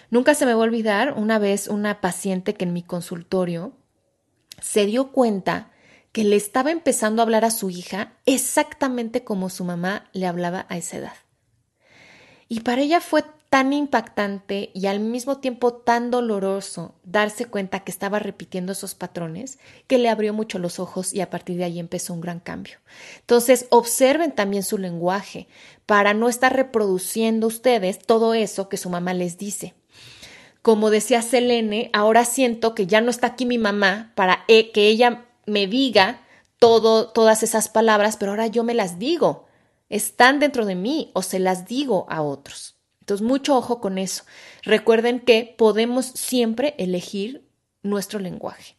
Nunca 0.10 0.34
se 0.34 0.48
me 0.48 0.56
va 0.56 0.62
a 0.62 0.64
olvidar 0.64 1.14
una 1.16 1.38
vez 1.38 1.68
una 1.68 2.02
paciente 2.02 2.56
que 2.56 2.64
en 2.64 2.74
mi 2.74 2.82
consultorio 2.82 3.74
se 4.60 4.88
dio 4.88 5.12
cuenta 5.12 5.72
que 6.12 6.24
le 6.24 6.36
estaba 6.36 6.72
empezando 6.72 7.22
a 7.22 7.26
hablar 7.26 7.46
a 7.46 7.52
su 7.52 7.70
hija 7.70 8.14
exactamente 8.26 9.24
como 9.24 9.52
su 9.52 9.64
mamá 9.64 10.10
le 10.12 10.26
hablaba 10.26 10.66
a 10.70 10.78
esa 10.78 10.98
edad. 10.98 11.14
Y 12.50 12.62
para 12.62 12.82
ella 12.82 13.00
fue 13.00 13.24
tan 13.54 13.72
impactante 13.72 14.72
y 14.74 14.88
al 14.88 15.00
mismo 15.00 15.38
tiempo 15.38 15.74
tan 15.74 16.10
doloroso 16.10 16.96
darse 17.04 17.46
cuenta 17.46 17.82
que 17.82 17.92
estaba 17.92 18.18
repitiendo 18.18 18.72
esos 18.72 18.96
patrones 18.96 19.60
que 19.86 20.00
le 20.00 20.10
abrió 20.10 20.34
mucho 20.34 20.58
los 20.58 20.80
ojos 20.80 21.14
y 21.14 21.22
a 21.22 21.30
partir 21.30 21.58
de 21.58 21.66
ahí 21.66 21.78
empezó 21.78 22.16
un 22.16 22.22
gran 22.22 22.40
cambio. 22.40 22.80
Entonces, 23.20 23.68
observen 23.70 24.32
también 24.32 24.64
su 24.64 24.80
lenguaje 24.80 25.48
para 25.86 26.16
no 26.16 26.30
estar 26.30 26.56
reproduciendo 26.56 27.46
ustedes 27.46 28.00
todo 28.00 28.34
eso 28.34 28.70
que 28.70 28.78
su 28.78 28.90
mamá 28.90 29.14
les 29.14 29.38
dice. 29.38 29.76
Como 30.64 30.90
decía 30.90 31.22
Selene, 31.22 31.92
ahora 31.94 32.26
siento 32.26 32.74
que 32.74 32.88
ya 32.88 33.02
no 33.02 33.12
está 33.12 33.28
aquí 33.28 33.46
mi 33.46 33.60
mamá 33.60 34.14
para 34.16 34.46
e, 34.48 34.72
que 34.72 34.88
ella 34.88 35.28
me 35.46 35.68
diga 35.68 36.24
todo, 36.58 37.12
todas 37.12 37.44
esas 37.44 37.70
palabras, 37.70 38.18
pero 38.18 38.32
ahora 38.32 38.48
yo 38.48 38.64
me 38.64 38.74
las 38.74 38.98
digo. 38.98 39.46
Están 39.90 40.40
dentro 40.40 40.66
de 40.66 40.74
mí 40.74 41.12
o 41.14 41.22
se 41.22 41.38
las 41.38 41.68
digo 41.68 42.08
a 42.10 42.24
otros. 42.24 42.73
Entonces, 43.04 43.28
mucho 43.28 43.58
ojo 43.58 43.82
con 43.82 43.98
eso. 43.98 44.24
Recuerden 44.62 45.20
que 45.20 45.54
podemos 45.58 46.06
siempre 46.06 46.74
elegir 46.78 47.46
nuestro 47.82 48.18
lenguaje. 48.18 48.78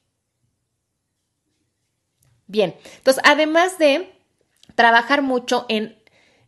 Bien, 2.47 2.75
entonces, 2.97 3.23
además 3.27 3.77
de 3.77 4.15
trabajar 4.77 5.21
mucho 5.21 5.67
en 5.69 5.99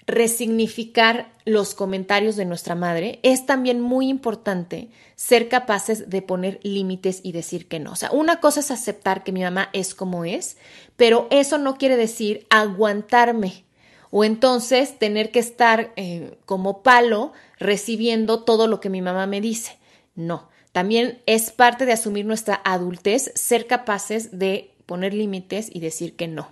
resignificar 0.06 1.30
los 1.44 1.74
comentarios 1.74 2.36
de 2.36 2.46
nuestra 2.46 2.74
madre, 2.74 3.20
es 3.22 3.44
también 3.44 3.82
muy 3.82 4.08
importante 4.08 4.88
ser 5.14 5.50
capaces 5.50 6.08
de 6.08 6.22
poner 6.22 6.60
límites 6.62 7.20
y 7.22 7.32
decir 7.32 7.68
que 7.68 7.78
no. 7.78 7.92
O 7.92 7.96
sea, 7.96 8.10
una 8.10 8.40
cosa 8.40 8.60
es 8.60 8.70
aceptar 8.70 9.22
que 9.22 9.32
mi 9.32 9.42
mamá 9.42 9.68
es 9.74 9.94
como 9.94 10.24
es, 10.24 10.56
pero 10.96 11.26
eso 11.30 11.58
no 11.58 11.76
quiere 11.76 11.98
decir 11.98 12.46
aguantarme 12.48 13.66
o 14.10 14.24
entonces 14.24 14.98
tener 14.98 15.30
que 15.30 15.40
estar 15.40 15.92
eh, 15.96 16.38
como 16.46 16.82
palo 16.82 17.32
recibiendo 17.58 18.44
todo 18.44 18.66
lo 18.66 18.80
que 18.80 18.90
mi 18.90 19.02
mamá 19.02 19.26
me 19.26 19.40
dice. 19.40 19.78
No, 20.14 20.48
también 20.72 21.22
es 21.26 21.50
parte 21.50 21.86
de 21.86 21.92
asumir 21.92 22.26
nuestra 22.26 22.60
adultez 22.64 23.32
ser 23.34 23.66
capaces 23.66 24.38
de 24.38 24.74
poner 24.86 25.14
límites 25.14 25.68
y 25.72 25.80
decir 25.80 26.16
que 26.16 26.28
no. 26.28 26.48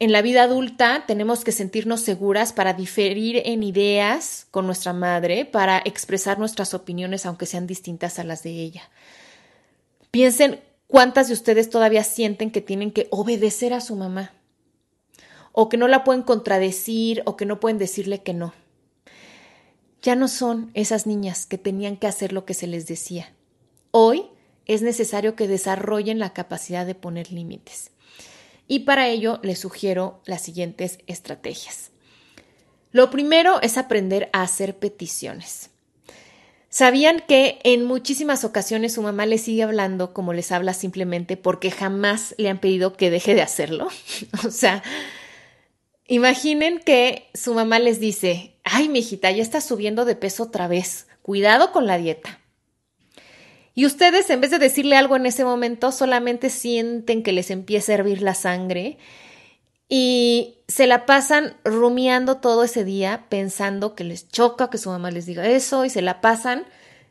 En 0.00 0.12
la 0.12 0.22
vida 0.22 0.44
adulta 0.44 1.04
tenemos 1.08 1.42
que 1.42 1.50
sentirnos 1.50 2.02
seguras 2.02 2.52
para 2.52 2.72
diferir 2.72 3.42
en 3.44 3.64
ideas 3.64 4.46
con 4.52 4.64
nuestra 4.64 4.92
madre, 4.92 5.44
para 5.44 5.78
expresar 5.84 6.38
nuestras 6.38 6.72
opiniones 6.72 7.26
aunque 7.26 7.46
sean 7.46 7.66
distintas 7.66 8.20
a 8.20 8.24
las 8.24 8.44
de 8.44 8.50
ella. 8.50 8.88
Piensen 10.12 10.60
cuántas 10.86 11.26
de 11.26 11.34
ustedes 11.34 11.68
todavía 11.68 12.04
sienten 12.04 12.52
que 12.52 12.60
tienen 12.60 12.92
que 12.92 13.08
obedecer 13.10 13.74
a 13.74 13.80
su 13.80 13.96
mamá 13.96 14.32
o 15.50 15.68
que 15.68 15.76
no 15.76 15.88
la 15.88 16.04
pueden 16.04 16.22
contradecir 16.22 17.22
o 17.26 17.36
que 17.36 17.46
no 17.46 17.58
pueden 17.58 17.78
decirle 17.78 18.22
que 18.22 18.34
no. 18.34 18.54
Ya 20.02 20.16
no 20.16 20.28
son 20.28 20.70
esas 20.74 21.06
niñas 21.06 21.46
que 21.46 21.58
tenían 21.58 21.96
que 21.96 22.06
hacer 22.06 22.32
lo 22.32 22.44
que 22.44 22.54
se 22.54 22.66
les 22.66 22.86
decía. 22.86 23.32
Hoy 23.90 24.26
es 24.66 24.82
necesario 24.82 25.34
que 25.34 25.48
desarrollen 25.48 26.18
la 26.18 26.32
capacidad 26.32 26.86
de 26.86 26.94
poner 26.94 27.32
límites. 27.32 27.90
Y 28.68 28.80
para 28.80 29.08
ello 29.08 29.40
les 29.42 29.58
sugiero 29.58 30.20
las 30.26 30.42
siguientes 30.42 30.98
estrategias. 31.06 31.90
Lo 32.92 33.10
primero 33.10 33.60
es 33.62 33.78
aprender 33.78 34.30
a 34.32 34.42
hacer 34.42 34.78
peticiones. 34.78 35.70
¿Sabían 36.70 37.22
que 37.26 37.58
en 37.64 37.84
muchísimas 37.84 38.44
ocasiones 38.44 38.92
su 38.92 39.02
mamá 39.02 39.24
les 39.24 39.42
sigue 39.42 39.62
hablando 39.62 40.12
como 40.12 40.34
les 40.34 40.52
habla 40.52 40.74
simplemente 40.74 41.38
porque 41.38 41.70
jamás 41.70 42.34
le 42.36 42.50
han 42.50 42.60
pedido 42.60 42.92
que 42.94 43.10
deje 43.10 43.34
de 43.34 43.40
hacerlo? 43.40 43.88
o 44.46 44.50
sea, 44.50 44.82
imaginen 46.06 46.78
que 46.78 47.30
su 47.32 47.54
mamá 47.54 47.78
les 47.78 48.00
dice, 48.00 48.57
ay, 48.70 48.88
mi 48.88 49.00
hijita, 49.00 49.30
ya 49.30 49.42
estás 49.42 49.64
subiendo 49.64 50.04
de 50.04 50.16
peso 50.16 50.44
otra 50.44 50.68
vez, 50.68 51.06
cuidado 51.22 51.72
con 51.72 51.86
la 51.86 51.98
dieta. 51.98 52.40
Y 53.74 53.86
ustedes, 53.86 54.28
en 54.30 54.40
vez 54.40 54.50
de 54.50 54.58
decirle 54.58 54.96
algo 54.96 55.14
en 55.14 55.26
ese 55.26 55.44
momento, 55.44 55.92
solamente 55.92 56.50
sienten 56.50 57.22
que 57.22 57.32
les 57.32 57.50
empieza 57.50 57.92
a 57.92 57.94
hervir 57.96 58.22
la 58.22 58.34
sangre 58.34 58.98
y 59.88 60.58
se 60.68 60.86
la 60.86 61.06
pasan 61.06 61.56
rumiando 61.64 62.38
todo 62.38 62.64
ese 62.64 62.84
día 62.84 63.26
pensando 63.28 63.94
que 63.94 64.04
les 64.04 64.28
choca 64.28 64.68
que 64.68 64.78
su 64.78 64.90
mamá 64.90 65.10
les 65.10 65.26
diga 65.26 65.46
eso 65.46 65.84
y 65.84 65.90
se 65.90 66.02
la 66.02 66.20
pasan 66.20 66.66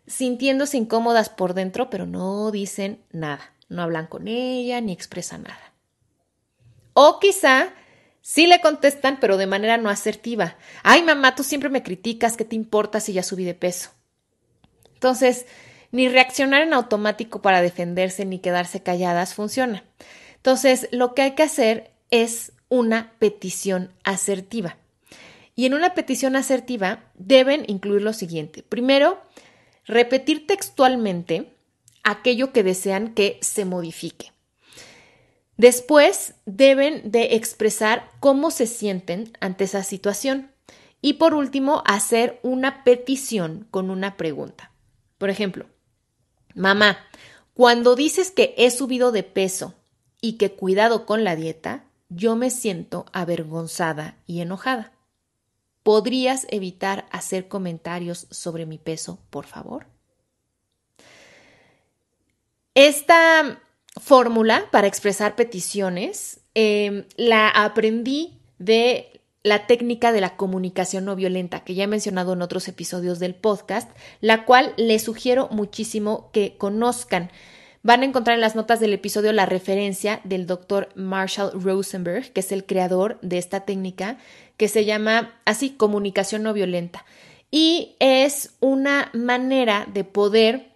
sintiéndose 0.06 0.78
incómodas 0.78 1.30
por 1.30 1.54
dentro, 1.54 1.90
pero 1.90 2.06
no 2.06 2.52
dicen 2.52 3.02
nada, 3.12 3.54
no 3.70 3.82
hablan 3.82 4.08
con 4.08 4.28
ella 4.28 4.80
ni 4.82 4.92
expresan 4.92 5.44
nada. 5.44 5.74
O 6.94 7.20
quizá 7.20 7.74
sí 8.28 8.46
le 8.46 8.60
contestan, 8.60 9.20
pero 9.22 9.38
de 9.38 9.48
manera 9.48 9.78
no 9.78 9.90
asertiva. 9.90 10.58
Ay, 10.84 11.02
mamá, 11.02 11.34
tú 11.34 11.44
siempre 11.44 11.70
me 11.70 11.82
criticas, 11.82 12.36
¿qué 12.36 12.44
te 12.44 12.58
importa 12.58 13.00
si 13.00 13.14
ya 13.14 13.24
subí 13.24 13.46
de 13.46 13.54
peso? 13.54 13.92
Entonces, 14.96 15.46
ni 15.94 16.10
reaccionar 16.10 16.62
en 16.62 16.74
automático 16.74 17.42
para 17.42 17.62
defenderse 17.62 18.26
ni 18.26 18.40
quedarse 18.40 18.84
calladas 18.84 19.34
funciona. 19.34 19.86
Entonces, 20.36 20.90
lo 20.92 21.14
que 21.14 21.22
hay 21.22 21.36
que 21.36 21.44
hacer 21.44 21.92
es 22.12 22.52
una 22.68 23.14
petición 23.18 23.94
asertiva. 24.04 24.76
Y 25.56 25.66
en 25.66 25.74
una 25.74 25.94
petición 25.94 26.36
asertiva 26.36 27.06
deben 27.14 27.64
incluir 27.70 28.02
lo 28.02 28.12
siguiente. 28.12 28.62
Primero, 28.62 29.22
repetir 29.86 30.48
textualmente 30.48 31.54
aquello 32.04 32.52
que 32.52 32.64
desean 32.64 33.14
que 33.14 33.40
se 33.42 33.64
modifique. 33.64 34.34
Después, 35.58 36.36
deben 36.46 37.12
de 37.12 37.36
expresar 37.36 38.10
cómo 38.20 38.52
se 38.52 38.68
sienten 38.68 39.34
ante 39.40 39.64
esa 39.66 39.84
situación. 39.84 40.52
Y 41.02 41.14
por 41.14 41.34
último, 41.34 41.84
hacer 41.86 42.40
una 42.44 42.84
petición 42.84 43.68
con 43.72 43.90
una 43.90 44.18
pregunta. 44.18 44.72
Por 45.18 45.30
ejemplo, 45.30 45.66
Mamá, 46.58 46.98
cuando 47.54 47.96
dices 47.96 48.32
que 48.32 48.56
he 48.58 48.72
subido 48.72 49.12
de 49.12 49.22
peso 49.22 49.76
y 50.22 50.34
que 50.34 50.54
cuidado 50.54 51.06
con 51.06 51.24
la 51.24 51.36
dieta, 51.36 51.84
yo 52.10 52.36
me 52.36 52.50
siento 52.50 53.06
avergonzada 53.14 54.18
y 54.26 54.42
enojada. 54.42 54.92
¿Podrías 55.84 56.48
evitar 56.50 57.06
hacer 57.12 57.48
comentarios 57.48 58.26
sobre 58.32 58.66
mi 58.66 58.80
peso, 58.80 59.20
por 59.30 59.46
favor? 59.46 59.86
Esta 62.74 63.62
fórmula 64.00 64.66
para 64.72 64.88
expresar 64.88 65.36
peticiones 65.36 66.40
em, 66.54 67.06
la 67.16 67.50
aprendí 67.50 68.40
de 68.60 69.18
la 69.44 69.66
técnica 69.66 70.12
de 70.12 70.22
la 70.22 70.36
comunicación 70.36 71.06
no 71.06 71.16
violenta, 71.16 71.64
que 71.64 71.74
ya 71.74 71.86
he 71.86 71.88
mencionado 71.88 72.34
en 72.34 72.42
otros 72.42 72.68
episodios 72.68 73.20
del 73.20 73.34
podcast, 73.34 73.90
la 74.20 74.46
cual 74.46 74.74
les 74.78 75.04
sugiero 75.04 75.48
muchísimo 75.52 76.30
que 76.34 76.58
conozcan. 76.58 77.32
Van 77.84 78.02
a 78.02 78.06
encontrar 78.06 78.36
en 78.36 78.42
las 78.42 78.56
notas 78.56 78.82
del 78.82 78.92
episodio 78.92 79.32
la 79.32 79.46
referencia 79.46 80.20
del 80.26 80.48
doctor 80.48 80.90
Marshall 80.96 81.52
Rosenberg, 81.54 82.34
que 82.34 82.42
es 82.42 82.52
el 82.52 82.66
creador 82.66 83.18
de 83.22 83.38
esta 83.38 83.62
técnica, 83.62 84.18
que 84.58 84.68
se 84.68 84.84
llama 84.84 85.40
así 85.46 85.70
comunicación 85.70 86.44
no 86.44 86.52
violenta. 86.52 87.06
Y 87.50 87.96
es 88.00 88.56
una 88.60 89.10
manera 89.14 89.88
de 89.94 90.04
poder 90.04 90.74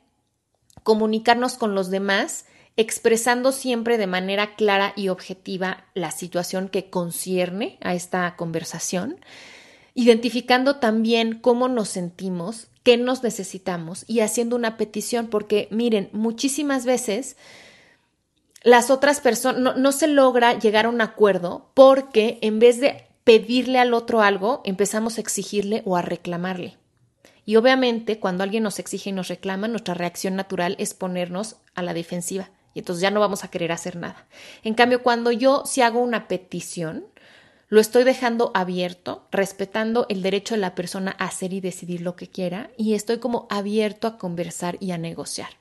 comunicarnos 0.84 1.56
con 1.56 1.76
los 1.76 1.90
demás 1.90 2.46
expresando 2.78 3.52
siempre 3.52 3.98
de 3.98 4.08
manera 4.08 4.56
clara 4.56 4.94
y 4.96 5.10
objetiva 5.10 5.86
la 5.94 6.12
situación 6.12 6.70
que 6.70 6.90
concierne 6.90 7.78
a 7.82 7.94
esta 7.94 8.36
conversación, 8.36 9.18
identificando 9.94 10.78
también 10.78 11.40
cómo 11.40 11.68
nos 11.68 11.90
sentimos, 11.90 12.68
qué 12.84 12.98
nos 12.98 13.24
necesitamos 13.24 14.06
y 14.08 14.22
haciendo 14.22 14.56
una 14.56 14.78
petición, 14.78 15.28
porque 15.28 15.68
miren, 15.70 16.10
muchísimas 16.14 16.86
veces 16.86 17.36
las 18.64 18.90
otras 18.90 19.20
personas 19.20 19.76
no, 19.76 19.92
se 19.92 20.08
logra 20.08 20.58
llegar 20.58 20.86
a 20.86 20.90
un 20.90 21.02
acuerdo 21.02 21.72
porque 21.74 22.40
en 22.42 22.60
vez 22.60 22.80
de 22.80 23.06
pedirle 23.24 23.80
al 23.80 23.94
otro 23.94 24.22
algo, 24.22 24.62
empezamos 24.64 25.18
a 25.18 25.22
exigirle 25.22 25.82
o 25.86 25.98
a 25.98 26.02
reclamarle. 26.02 26.78
Y 27.44 27.56
obviamente 27.58 28.20
cuando 28.20 28.44
alguien 28.44 28.64
nos 28.64 28.80
exige 28.80 29.10
y 29.10 29.14
nos 29.14 29.28
reclama, 29.28 29.68
nuestra 29.68 29.94
reacción 29.94 30.36
natural 30.36 30.76
es 30.80 30.94
ponernos 30.94 31.58
a 31.76 31.82
la 31.82 31.94
defensiva 31.94 32.50
y 32.74 32.80
entonces 32.80 33.02
ya 33.02 33.12
no 33.12 33.20
vamos 33.20 33.44
a 33.44 33.50
querer 33.50 33.72
hacer 33.72 33.96
nada. 33.96 34.28
En 34.64 34.74
cambio, 34.74 35.04
cuando 35.04 35.32
yo 35.32 35.64
si 35.66 35.82
hago 35.82 36.00
una 36.00 36.28
petición, 36.28 37.06
lo 37.70 37.80
estoy 37.80 38.04
dejando 38.04 38.52
abierto, 38.54 39.28
respetando 39.32 40.06
el 40.10 40.22
derecho 40.22 40.56
de 40.56 40.62
la 40.62 40.76
persona 40.76 41.16
a 41.18 41.26
hacer 41.26 41.54
y 41.54 41.62
decidir 41.62 42.02
lo 42.02 42.18
que 42.18 42.28
quiera 42.28 42.70
y 42.78 42.96
estoy 42.96 43.20
como 43.20 43.48
abierto 43.50 44.08
a 44.08 44.18
conversar 44.18 44.76
y 44.82 44.92
a 44.92 44.98
negociar. 44.98 45.61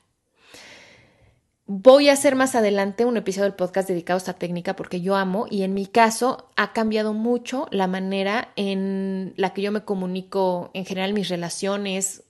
Voy 1.73 2.09
a 2.09 2.13
hacer 2.13 2.35
más 2.35 2.55
adelante 2.55 3.05
un 3.05 3.15
episodio 3.15 3.45
del 3.45 3.53
podcast 3.53 3.87
dedicado 3.87 4.17
a 4.17 4.19
esta 4.19 4.33
técnica 4.33 4.75
porque 4.75 4.99
yo 4.99 5.15
amo 5.15 5.45
y 5.49 5.63
en 5.63 5.73
mi 5.73 5.85
caso 5.85 6.49
ha 6.57 6.73
cambiado 6.73 7.13
mucho 7.13 7.69
la 7.71 7.87
manera 7.87 8.51
en 8.57 9.33
la 9.37 9.53
que 9.53 9.61
yo 9.61 9.71
me 9.71 9.85
comunico 9.85 10.69
en 10.73 10.83
general 10.83 11.13
mis 11.13 11.29
relaciones 11.29 12.23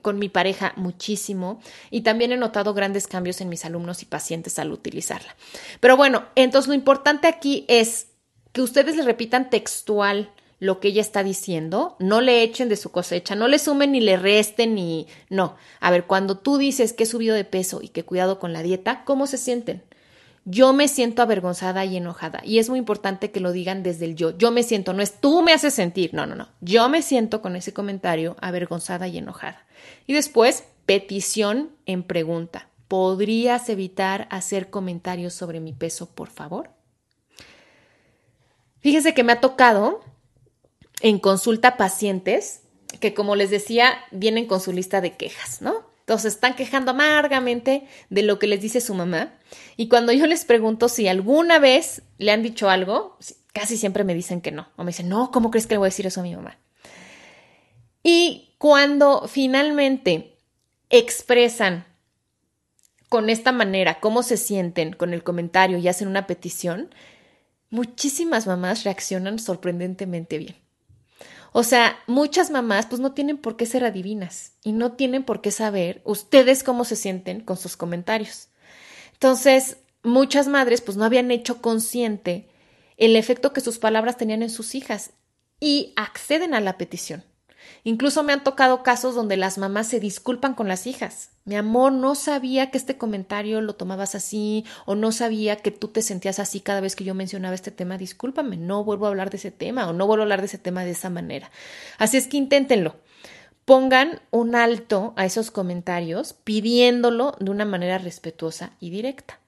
con 0.00 0.18
mi 0.18 0.30
pareja 0.30 0.72
muchísimo 0.76 1.60
y 1.90 2.00
también 2.00 2.32
he 2.32 2.38
notado 2.38 2.72
grandes 2.72 3.06
cambios 3.06 3.42
en 3.42 3.50
mis 3.50 3.66
alumnos 3.66 4.00
y 4.00 4.06
pacientes 4.06 4.58
al 4.58 4.72
utilizarla. 4.72 5.36
Pero 5.80 5.98
bueno, 5.98 6.24
entonces 6.34 6.66
lo 6.66 6.72
importante 6.72 7.28
aquí 7.28 7.66
es 7.68 8.06
que 8.52 8.62
ustedes 8.62 8.96
le 8.96 9.02
repitan 9.02 9.50
textual 9.50 10.32
lo 10.58 10.80
que 10.80 10.88
ella 10.88 11.02
está 11.02 11.22
diciendo, 11.22 11.96
no 11.98 12.20
le 12.20 12.42
echen 12.42 12.68
de 12.68 12.76
su 12.76 12.90
cosecha, 12.90 13.34
no 13.34 13.46
le 13.48 13.58
sumen 13.58 13.92
ni 13.92 14.00
le 14.00 14.16
resten 14.16 14.74
ni 14.74 15.06
no. 15.28 15.56
A 15.80 15.90
ver, 15.90 16.04
cuando 16.04 16.38
tú 16.38 16.56
dices 16.56 16.92
que 16.92 17.04
he 17.04 17.06
subido 17.06 17.34
de 17.34 17.44
peso 17.44 17.80
y 17.82 17.88
que 17.88 18.04
cuidado 18.04 18.38
con 18.38 18.52
la 18.52 18.62
dieta, 18.62 19.04
¿cómo 19.04 19.26
se 19.26 19.36
sienten? 19.36 19.82
Yo 20.48 20.72
me 20.72 20.86
siento 20.86 21.22
avergonzada 21.22 21.84
y 21.84 21.96
enojada. 21.96 22.40
Y 22.44 22.58
es 22.58 22.68
muy 22.70 22.78
importante 22.78 23.32
que 23.32 23.40
lo 23.40 23.50
digan 23.50 23.82
desde 23.82 24.04
el 24.04 24.14
yo. 24.14 24.38
Yo 24.38 24.52
me 24.52 24.62
siento, 24.62 24.92
no 24.92 25.02
es 25.02 25.20
tú 25.20 25.42
me 25.42 25.52
haces 25.52 25.74
sentir. 25.74 26.14
No, 26.14 26.24
no, 26.24 26.36
no. 26.36 26.48
Yo 26.60 26.88
me 26.88 27.02
siento 27.02 27.42
con 27.42 27.56
ese 27.56 27.72
comentario 27.72 28.36
avergonzada 28.40 29.08
y 29.08 29.18
enojada. 29.18 29.66
Y 30.06 30.12
después, 30.14 30.62
petición 30.86 31.70
en 31.84 32.04
pregunta. 32.04 32.68
¿Podrías 32.86 33.68
evitar 33.68 34.28
hacer 34.30 34.70
comentarios 34.70 35.34
sobre 35.34 35.58
mi 35.58 35.72
peso, 35.72 36.06
por 36.06 36.28
favor? 36.28 36.70
Fíjese 38.78 39.14
que 39.14 39.24
me 39.24 39.32
ha 39.32 39.40
tocado 39.40 40.00
en 41.08 41.20
consulta 41.20 41.76
pacientes 41.76 42.62
que, 42.98 43.14
como 43.14 43.36
les 43.36 43.48
decía, 43.50 43.94
vienen 44.10 44.46
con 44.46 44.60
su 44.60 44.72
lista 44.72 45.00
de 45.00 45.12
quejas, 45.12 45.62
¿no? 45.62 45.86
Entonces 46.00 46.34
están 46.34 46.56
quejando 46.56 46.90
amargamente 46.90 47.86
de 48.10 48.22
lo 48.24 48.40
que 48.40 48.48
les 48.48 48.60
dice 48.60 48.80
su 48.80 48.92
mamá. 48.92 49.32
Y 49.76 49.86
cuando 49.86 50.10
yo 50.10 50.26
les 50.26 50.44
pregunto 50.44 50.88
si 50.88 51.06
alguna 51.06 51.60
vez 51.60 52.02
le 52.18 52.32
han 52.32 52.42
dicho 52.42 52.68
algo, 52.68 53.18
casi 53.52 53.76
siempre 53.76 54.02
me 54.02 54.14
dicen 54.14 54.40
que 54.40 54.50
no. 54.50 54.66
O 54.74 54.82
me 54.82 54.90
dicen, 54.90 55.08
no, 55.08 55.30
¿cómo 55.30 55.52
crees 55.52 55.68
que 55.68 55.74
le 55.74 55.78
voy 55.78 55.86
a 55.86 55.90
decir 55.94 56.08
eso 56.08 56.18
a 56.18 56.24
mi 56.24 56.34
mamá? 56.34 56.58
Y 58.02 58.56
cuando 58.58 59.28
finalmente 59.28 60.36
expresan 60.90 61.86
con 63.08 63.30
esta 63.30 63.52
manera 63.52 64.00
cómo 64.00 64.24
se 64.24 64.36
sienten 64.36 64.92
con 64.92 65.14
el 65.14 65.22
comentario 65.22 65.78
y 65.78 65.86
hacen 65.86 66.08
una 66.08 66.26
petición, 66.26 66.92
muchísimas 67.70 68.48
mamás 68.48 68.82
reaccionan 68.82 69.38
sorprendentemente 69.38 70.38
bien. 70.38 70.65
O 71.52 71.62
sea, 71.62 71.98
muchas 72.06 72.50
mamás 72.50 72.86
pues 72.86 73.00
no 73.00 73.12
tienen 73.12 73.38
por 73.38 73.56
qué 73.56 73.66
ser 73.66 73.84
adivinas 73.84 74.52
y 74.62 74.72
no 74.72 74.92
tienen 74.92 75.24
por 75.24 75.40
qué 75.40 75.50
saber 75.50 76.02
ustedes 76.04 76.62
cómo 76.62 76.84
se 76.84 76.96
sienten 76.96 77.40
con 77.40 77.56
sus 77.56 77.76
comentarios. 77.76 78.48
Entonces, 79.12 79.78
muchas 80.02 80.48
madres 80.48 80.80
pues 80.80 80.96
no 80.96 81.04
habían 81.04 81.30
hecho 81.30 81.62
consciente 81.62 82.48
el 82.96 83.16
efecto 83.16 83.52
que 83.52 83.60
sus 83.60 83.78
palabras 83.78 84.16
tenían 84.16 84.42
en 84.42 84.50
sus 84.50 84.74
hijas 84.74 85.10
y 85.60 85.92
acceden 85.96 86.54
a 86.54 86.60
la 86.60 86.78
petición. 86.78 87.24
Incluso 87.84 88.22
me 88.22 88.32
han 88.32 88.44
tocado 88.44 88.82
casos 88.82 89.14
donde 89.14 89.36
las 89.36 89.58
mamás 89.58 89.88
se 89.88 90.00
disculpan 90.00 90.54
con 90.54 90.68
las 90.68 90.86
hijas. 90.86 91.30
Mi 91.44 91.54
amor, 91.54 91.92
no 91.92 92.14
sabía 92.14 92.70
que 92.70 92.78
este 92.78 92.98
comentario 92.98 93.60
lo 93.60 93.74
tomabas 93.74 94.14
así 94.14 94.64
o 94.84 94.94
no 94.94 95.12
sabía 95.12 95.56
que 95.56 95.70
tú 95.70 95.88
te 95.88 96.02
sentías 96.02 96.38
así 96.38 96.60
cada 96.60 96.80
vez 96.80 96.96
que 96.96 97.04
yo 97.04 97.14
mencionaba 97.14 97.54
este 97.54 97.70
tema. 97.70 97.98
Discúlpame, 97.98 98.56
no 98.56 98.82
vuelvo 98.82 99.06
a 99.06 99.10
hablar 99.10 99.30
de 99.30 99.36
ese 99.36 99.50
tema 99.50 99.88
o 99.88 99.92
no 99.92 100.06
vuelvo 100.06 100.22
a 100.22 100.24
hablar 100.24 100.40
de 100.40 100.46
ese 100.46 100.58
tema 100.58 100.84
de 100.84 100.90
esa 100.90 101.10
manera. 101.10 101.50
Así 101.98 102.16
es 102.16 102.26
que 102.26 102.36
inténtenlo. 102.36 102.96
Pongan 103.64 104.20
un 104.30 104.54
alto 104.54 105.12
a 105.16 105.24
esos 105.24 105.50
comentarios 105.50 106.32
pidiéndolo 106.32 107.36
de 107.40 107.50
una 107.50 107.64
manera 107.64 107.98
respetuosa 107.98 108.72
y 108.80 108.90
directa. 108.90 109.40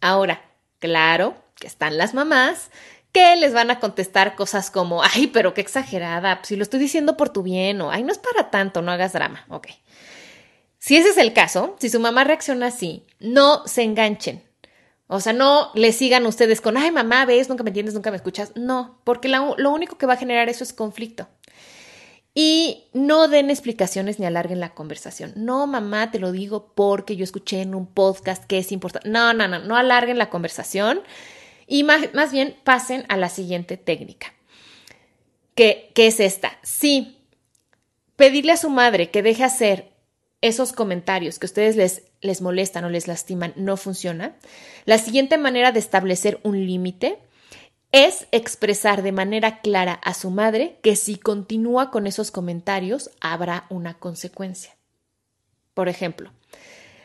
Ahora, 0.00 0.42
claro 0.78 1.36
que 1.56 1.66
están 1.66 1.98
las 1.98 2.14
mamás 2.14 2.70
que 3.12 3.36
les 3.36 3.52
van 3.52 3.70
a 3.70 3.80
contestar 3.80 4.34
cosas 4.34 4.70
como, 4.70 5.02
ay, 5.02 5.28
pero 5.28 5.54
qué 5.54 5.60
exagerada, 5.60 6.40
si 6.42 6.56
lo 6.56 6.62
estoy 6.62 6.80
diciendo 6.80 7.16
por 7.16 7.30
tu 7.30 7.42
bien, 7.42 7.80
o 7.80 7.90
ay, 7.90 8.02
no 8.02 8.12
es 8.12 8.18
para 8.18 8.50
tanto, 8.50 8.82
no 8.82 8.92
hagas 8.92 9.12
drama, 9.12 9.44
ok. 9.48 9.68
Si 10.78 10.96
ese 10.96 11.10
es 11.10 11.16
el 11.16 11.32
caso, 11.32 11.76
si 11.78 11.88
su 11.88 12.00
mamá 12.00 12.24
reacciona 12.24 12.66
así, 12.66 13.04
no 13.18 13.66
se 13.66 13.82
enganchen. 13.82 14.44
O 15.08 15.20
sea, 15.20 15.32
no 15.32 15.70
le 15.74 15.92
sigan 15.92 16.26
ustedes 16.26 16.60
con, 16.60 16.76
ay, 16.76 16.90
mamá, 16.90 17.24
ves, 17.24 17.48
nunca 17.48 17.64
me 17.64 17.70
entiendes, 17.70 17.94
nunca 17.94 18.10
me 18.10 18.16
escuchas. 18.16 18.52
No, 18.54 19.00
porque 19.04 19.28
lo 19.28 19.70
único 19.70 19.96
que 19.96 20.06
va 20.06 20.12
a 20.12 20.18
generar 20.18 20.48
eso 20.50 20.62
es 20.62 20.74
conflicto. 20.74 21.28
Y 22.34 22.84
no 22.92 23.26
den 23.26 23.50
explicaciones 23.50 24.20
ni 24.20 24.26
alarguen 24.26 24.60
la 24.60 24.74
conversación. 24.74 25.32
No, 25.34 25.66
mamá, 25.66 26.10
te 26.10 26.20
lo 26.20 26.30
digo 26.30 26.72
porque 26.74 27.16
yo 27.16 27.24
escuché 27.24 27.62
en 27.62 27.74
un 27.74 27.86
podcast 27.86 28.44
que 28.44 28.58
es 28.58 28.70
importante. 28.70 29.08
No, 29.08 29.32
no, 29.32 29.48
no, 29.48 29.58
no 29.58 29.76
alarguen 29.76 30.18
la 30.18 30.30
conversación 30.30 31.00
y 31.68 31.84
más, 31.84 32.32
bien 32.32 32.56
pasen 32.64 33.04
a 33.08 33.16
la 33.16 33.28
siguiente 33.28 33.76
técnica, 33.76 34.32
que, 35.54 35.92
es 35.94 36.18
esta. 36.18 36.58
Si 36.62 37.18
pedirle 38.16 38.52
a 38.52 38.56
su 38.56 38.70
madre 38.70 39.10
que 39.10 39.22
deje 39.22 39.44
hacer 39.44 39.92
esos 40.40 40.72
comentarios 40.72 41.38
que 41.38 41.46
ustedes 41.46 41.76
les, 41.76 42.04
les 42.20 42.40
molestan 42.40 42.84
o 42.84 42.88
les 42.88 43.06
lastiman 43.06 43.52
no 43.56 43.76
funciona, 43.76 44.36
la 44.86 44.98
siguiente 44.98 45.36
manera 45.36 45.70
de 45.70 45.78
establecer 45.78 46.40
un 46.42 46.66
límite 46.66 47.18
es 47.92 48.26
expresar 48.32 49.02
de 49.02 49.12
manera 49.12 49.60
clara 49.60 49.92
a 49.92 50.14
su 50.14 50.30
madre 50.30 50.78
que 50.82 50.96
si 50.96 51.16
continúa 51.16 51.90
con 51.90 52.06
esos 52.06 52.30
comentarios 52.30 53.10
habrá 53.20 53.66
una 53.68 53.98
consecuencia. 53.98 54.74
Por 55.74 55.88
ejemplo, 55.88 56.32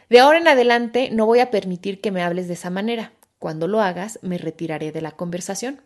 de 0.09 0.19
ahora 0.19 0.39
en 0.39 0.47
adelante 0.47 1.09
no 1.11 1.25
voy 1.25 1.39
a 1.39 1.51
permitir 1.51 1.99
que 2.01 2.11
me 2.11 2.21
hables 2.21 2.47
de 2.47 2.53
esa 2.53 2.69
manera. 2.69 3.11
Cuando 3.43 3.67
lo 3.67 3.81
hagas, 3.81 4.19
me 4.21 4.37
retiraré 4.37 4.93
de 4.93 5.01
la 5.01 5.11
conversación. 5.11 5.81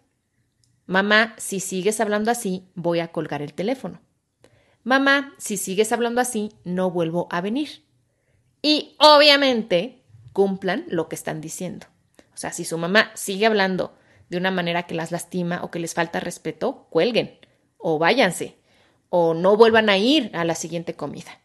Mamá, 0.85 1.33
si 1.39 1.59
sigues 1.59 1.99
hablando 1.99 2.29
así, 2.29 2.67
voy 2.75 2.99
a 2.99 3.07
colgar 3.07 3.41
el 3.41 3.55
teléfono. 3.55 3.99
Mamá, 4.83 5.33
si 5.39 5.57
sigues 5.57 5.91
hablando 5.91 6.21
así, 6.21 6.51
no 6.65 6.91
vuelvo 6.91 7.27
a 7.31 7.41
venir. 7.41 7.83
Y 8.61 8.95
obviamente 8.99 10.03
cumplan 10.33 10.85
lo 10.87 11.09
que 11.09 11.15
están 11.15 11.41
diciendo. 11.41 11.87
O 12.31 12.37
sea, 12.37 12.51
si 12.51 12.63
su 12.63 12.77
mamá 12.77 13.09
sigue 13.15 13.47
hablando 13.47 13.97
de 14.29 14.37
una 14.37 14.51
manera 14.51 14.83
que 14.83 14.93
las 14.93 15.11
lastima 15.11 15.63
o 15.63 15.71
que 15.71 15.79
les 15.79 15.95
falta 15.95 16.19
respeto, 16.19 16.85
cuelguen 16.91 17.39
o 17.79 17.97
váyanse 17.97 18.59
o 19.09 19.33
no 19.33 19.57
vuelvan 19.57 19.89
a 19.89 19.97
ir 19.97 20.29
a 20.35 20.45
la 20.45 20.53
siguiente 20.53 20.93
comida. 20.93 21.41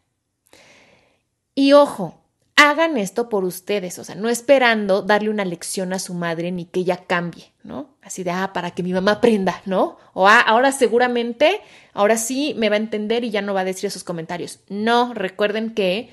Y 1.54 1.72
ojo, 1.72 2.21
hagan 2.56 2.96
esto 2.96 3.28
por 3.28 3.44
ustedes, 3.44 3.98
o 3.98 4.04
sea, 4.04 4.14
no 4.14 4.28
esperando 4.28 5.02
darle 5.02 5.30
una 5.30 5.44
lección 5.44 5.92
a 5.92 5.98
su 5.98 6.14
madre 6.14 6.52
ni 6.52 6.66
que 6.66 6.80
ella 6.80 7.04
cambie, 7.06 7.52
¿no? 7.62 7.96
Así 8.02 8.24
de, 8.24 8.30
ah, 8.30 8.52
para 8.52 8.72
que 8.72 8.82
mi 8.82 8.92
mamá 8.92 9.12
aprenda, 9.12 9.62
¿no? 9.66 9.96
O, 10.14 10.28
ah, 10.28 10.40
ahora 10.40 10.72
seguramente, 10.72 11.60
ahora 11.92 12.16
sí 12.16 12.54
me 12.56 12.68
va 12.68 12.76
a 12.76 12.78
entender 12.78 13.24
y 13.24 13.30
ya 13.30 13.42
no 13.42 13.54
va 13.54 13.60
a 13.60 13.64
decir 13.64 13.86
esos 13.86 14.04
comentarios. 14.04 14.60
No, 14.68 15.14
recuerden 15.14 15.74
que 15.74 16.10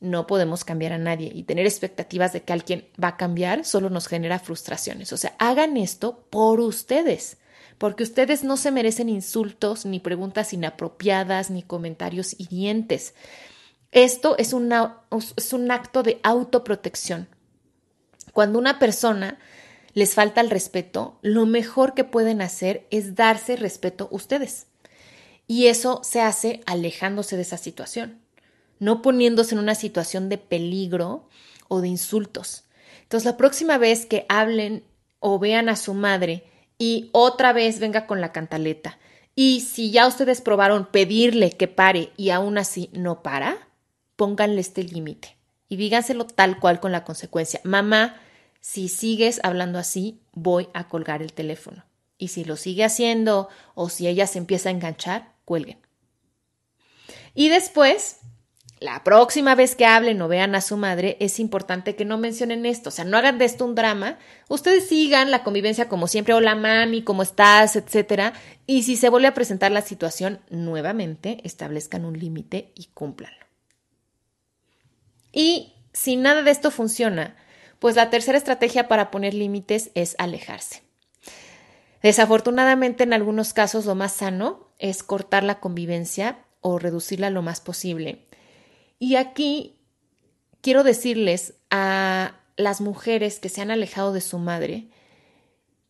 no 0.00 0.26
podemos 0.26 0.64
cambiar 0.64 0.92
a 0.92 0.98
nadie 0.98 1.30
y 1.32 1.42
tener 1.42 1.66
expectativas 1.66 2.32
de 2.32 2.42
que 2.42 2.52
alguien 2.52 2.88
va 3.02 3.08
a 3.08 3.16
cambiar 3.16 3.64
solo 3.64 3.90
nos 3.90 4.06
genera 4.06 4.38
frustraciones. 4.38 5.12
O 5.12 5.16
sea, 5.16 5.34
hagan 5.38 5.76
esto 5.76 6.26
por 6.30 6.60
ustedes, 6.60 7.38
porque 7.78 8.02
ustedes 8.02 8.42
no 8.44 8.56
se 8.56 8.70
merecen 8.70 9.08
insultos, 9.08 9.86
ni 9.86 10.00
preguntas 10.00 10.52
inapropiadas, 10.52 11.50
ni 11.50 11.62
comentarios 11.62 12.34
hirientes. 12.38 13.14
Esto 13.92 14.36
es, 14.38 14.54
es 15.36 15.52
un 15.52 15.70
acto 15.70 16.02
de 16.02 16.20
autoprotección. 16.22 17.28
Cuando 18.32 18.58
una 18.58 18.78
persona 18.78 19.38
les 19.92 20.14
falta 20.14 20.40
el 20.40 20.50
respeto, 20.50 21.18
lo 21.22 21.46
mejor 21.46 21.94
que 21.94 22.04
pueden 22.04 22.42
hacer 22.42 22.86
es 22.90 23.16
darse 23.16 23.56
respeto 23.56 24.08
ustedes. 24.10 24.66
Y 25.46 25.66
eso 25.66 26.00
se 26.04 26.20
hace 26.20 26.60
alejándose 26.66 27.34
de 27.34 27.42
esa 27.42 27.56
situación, 27.56 28.20
no 28.78 29.02
poniéndose 29.02 29.54
en 29.54 29.60
una 29.60 29.74
situación 29.74 30.28
de 30.28 30.38
peligro 30.38 31.28
o 31.66 31.80
de 31.80 31.88
insultos. 31.88 32.64
Entonces, 33.02 33.24
la 33.24 33.36
próxima 33.36 33.76
vez 33.76 34.06
que 34.06 34.26
hablen 34.28 34.84
o 35.18 35.40
vean 35.40 35.68
a 35.68 35.74
su 35.74 35.94
madre 35.94 36.44
y 36.78 37.10
otra 37.12 37.52
vez 37.52 37.80
venga 37.80 38.06
con 38.06 38.20
la 38.20 38.30
cantaleta, 38.30 38.98
y 39.34 39.60
si 39.62 39.90
ya 39.90 40.06
ustedes 40.06 40.40
probaron 40.40 40.86
pedirle 40.86 41.50
que 41.50 41.66
pare 41.66 42.12
y 42.16 42.30
aún 42.30 42.58
así 42.58 42.90
no 42.92 43.22
para, 43.22 43.69
pónganle 44.20 44.60
este 44.60 44.84
límite 44.84 45.38
y 45.66 45.76
díganselo 45.76 46.26
tal 46.26 46.60
cual 46.60 46.78
con 46.78 46.92
la 46.92 47.04
consecuencia. 47.04 47.58
Mamá, 47.64 48.20
si 48.60 48.88
sigues 48.88 49.40
hablando 49.42 49.78
así, 49.78 50.20
voy 50.32 50.68
a 50.74 50.88
colgar 50.88 51.22
el 51.22 51.32
teléfono. 51.32 51.86
Y 52.18 52.28
si 52.28 52.44
lo 52.44 52.56
sigue 52.56 52.84
haciendo 52.84 53.48
o 53.74 53.88
si 53.88 54.08
ella 54.08 54.26
se 54.26 54.36
empieza 54.36 54.68
a 54.68 54.72
enganchar, 54.72 55.32
cuelguen. 55.46 55.78
Y 57.32 57.48
después, 57.48 58.18
la 58.78 59.04
próxima 59.04 59.54
vez 59.54 59.74
que 59.74 59.86
hablen 59.86 60.20
o 60.20 60.28
vean 60.28 60.54
a 60.54 60.60
su 60.60 60.76
madre, 60.76 61.16
es 61.18 61.40
importante 61.40 61.96
que 61.96 62.04
no 62.04 62.18
mencionen 62.18 62.66
esto, 62.66 62.90
o 62.90 62.92
sea, 62.92 63.06
no 63.06 63.16
hagan 63.16 63.38
de 63.38 63.46
esto 63.46 63.64
un 63.64 63.74
drama. 63.74 64.18
Ustedes 64.50 64.86
sigan 64.86 65.30
la 65.30 65.44
convivencia 65.44 65.88
como 65.88 66.08
siempre, 66.08 66.34
hola 66.34 66.54
mami, 66.54 67.04
¿cómo 67.04 67.22
estás? 67.22 67.74
etcétera. 67.74 68.34
Y 68.66 68.82
si 68.82 68.96
se 68.96 69.08
vuelve 69.08 69.28
a 69.28 69.34
presentar 69.34 69.72
la 69.72 69.80
situación, 69.80 70.40
nuevamente 70.50 71.40
establezcan 71.44 72.04
un 72.04 72.18
límite 72.18 72.72
y 72.74 72.90
cúmplanlo. 72.92 73.49
Y 75.32 75.74
si 75.92 76.16
nada 76.16 76.42
de 76.42 76.50
esto 76.50 76.70
funciona, 76.70 77.36
pues 77.78 77.96
la 77.96 78.10
tercera 78.10 78.38
estrategia 78.38 78.88
para 78.88 79.10
poner 79.10 79.34
límites 79.34 79.90
es 79.94 80.14
alejarse. 80.18 80.82
Desafortunadamente, 82.02 83.04
en 83.04 83.12
algunos 83.12 83.52
casos 83.52 83.86
lo 83.86 83.94
más 83.94 84.12
sano 84.12 84.68
es 84.78 85.02
cortar 85.02 85.44
la 85.44 85.60
convivencia 85.60 86.38
o 86.60 86.78
reducirla 86.78 87.30
lo 87.30 87.42
más 87.42 87.60
posible. 87.60 88.26
Y 88.98 89.16
aquí 89.16 89.76
quiero 90.60 90.82
decirles 90.82 91.54
a 91.70 92.36
las 92.56 92.80
mujeres 92.80 93.38
que 93.38 93.48
se 93.48 93.60
han 93.62 93.70
alejado 93.70 94.12
de 94.12 94.20
su 94.20 94.38
madre 94.38 94.88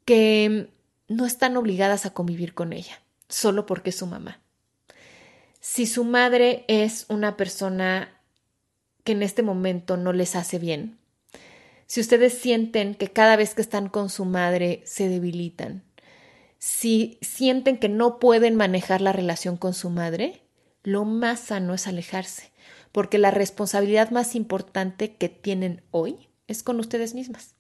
que 0.05 0.71
no 1.09 1.27
están 1.27 1.57
obligadas 1.57 2.07
a 2.07 2.15
convivir 2.15 2.55
con 2.55 2.73
ella, 2.73 3.01
solo 3.29 3.67
porque 3.67 3.91
es 3.91 3.97
su 3.97 4.07
mamá. 4.07 4.41
Si 5.61 5.87
su 5.87 6.05
madre 6.05 6.65
es 6.69 7.07
una 7.09 7.37
persona 7.37 8.20
que 9.11 9.15
en 9.17 9.25
este 9.25 9.43
momento 9.43 9.97
no 9.97 10.13
les 10.13 10.37
hace 10.37 10.61
bien, 10.61 10.97
si 11.87 12.01
ustedes 12.01 12.33
sienten 12.33 12.95
que 12.95 13.09
cada 13.09 13.35
vez 13.35 13.57
que 13.57 13.61
están 13.61 13.89
con 13.89 14.09
su 14.09 14.25
madre 14.25 14.83
se 14.85 15.09
debilitan, 15.09 15.83
si 16.61 17.19
sienten 17.21 17.77
que 17.77 17.89
no 17.89 18.21
pueden 18.21 18.55
manejar 18.55 19.01
la 19.01 19.13
relación 19.13 19.57
con 19.57 19.75
su 19.75 19.91
madre, 19.91 20.45
lo 20.85 21.05
más 21.05 21.41
sano 21.41 21.75
es 21.75 21.89
alejarse, 21.89 22.53
porque 22.93 23.19
la 23.19 23.33
responsabilidad 23.33 24.13
más 24.13 24.37
importante 24.37 25.17
que 25.17 25.29
tienen 25.29 25.83
hoy 25.91 26.29
es 26.47 26.63
con 26.63 26.79
ustedes 26.79 27.13
mismas. 27.13 27.57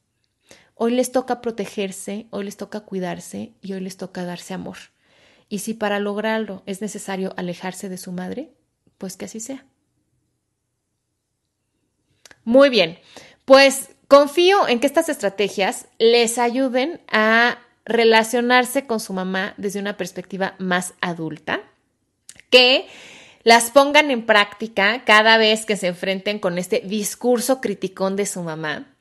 Hoy 0.76 0.92
les 0.92 1.10
toca 1.10 1.40
protegerse, 1.40 2.28
hoy 2.30 2.44
les 2.44 2.56
toca 2.56 2.82
cuidarse 2.82 3.54
y 3.60 3.72
hoy 3.72 3.80
les 3.80 3.96
toca 3.96 4.24
darse 4.24 4.54
amor. 4.54 4.76
Y 5.48 5.58
si 5.58 5.74
para 5.74 5.98
lograrlo 5.98 6.62
es 6.66 6.80
necesario 6.80 7.34
alejarse 7.36 7.88
de 7.88 7.98
su 7.98 8.12
madre, 8.12 8.54
pues 8.98 9.16
que 9.16 9.24
así 9.24 9.40
sea. 9.40 9.66
Muy 12.50 12.68
bien, 12.68 12.98
pues 13.44 13.90
confío 14.08 14.66
en 14.66 14.80
que 14.80 14.88
estas 14.88 15.08
estrategias 15.08 15.86
les 16.00 16.36
ayuden 16.36 17.00
a 17.06 17.60
relacionarse 17.84 18.88
con 18.88 18.98
su 18.98 19.12
mamá 19.12 19.54
desde 19.56 19.78
una 19.78 19.96
perspectiva 19.96 20.56
más 20.58 20.94
adulta, 21.00 21.60
que 22.50 22.88
las 23.44 23.70
pongan 23.70 24.10
en 24.10 24.26
práctica 24.26 25.05
cada 25.05 25.36
vez 25.36 25.64
que 25.64 25.76
se 25.76 25.86
enfrenten 25.86 26.40
con 26.40 26.59
este 26.59 26.80
discurso 26.80 27.61
criticón 27.61 28.16
de 28.16 28.26
su 28.26 28.42
mamá. 28.42 28.96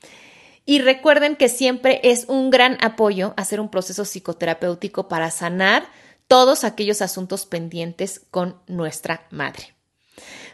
Y 0.64 0.78
recuerden 0.78 1.36
que 1.36 1.50
siempre 1.50 2.02
es 2.04 2.26
un 2.28 2.52
gran 2.52 2.78
apoyo 2.82 3.34
hacer 3.36 3.60
un 3.60 3.72
proceso 3.72 4.06
psicoterapéutico 4.06 5.08
para 5.08 5.32
sanar 5.32 5.88
todos 6.28 6.64
aquellos 6.64 7.02
asuntos 7.02 7.47
pendientes 7.47 8.22
con 8.30 8.62
nuestra 8.68 9.26
madre. 9.32 9.79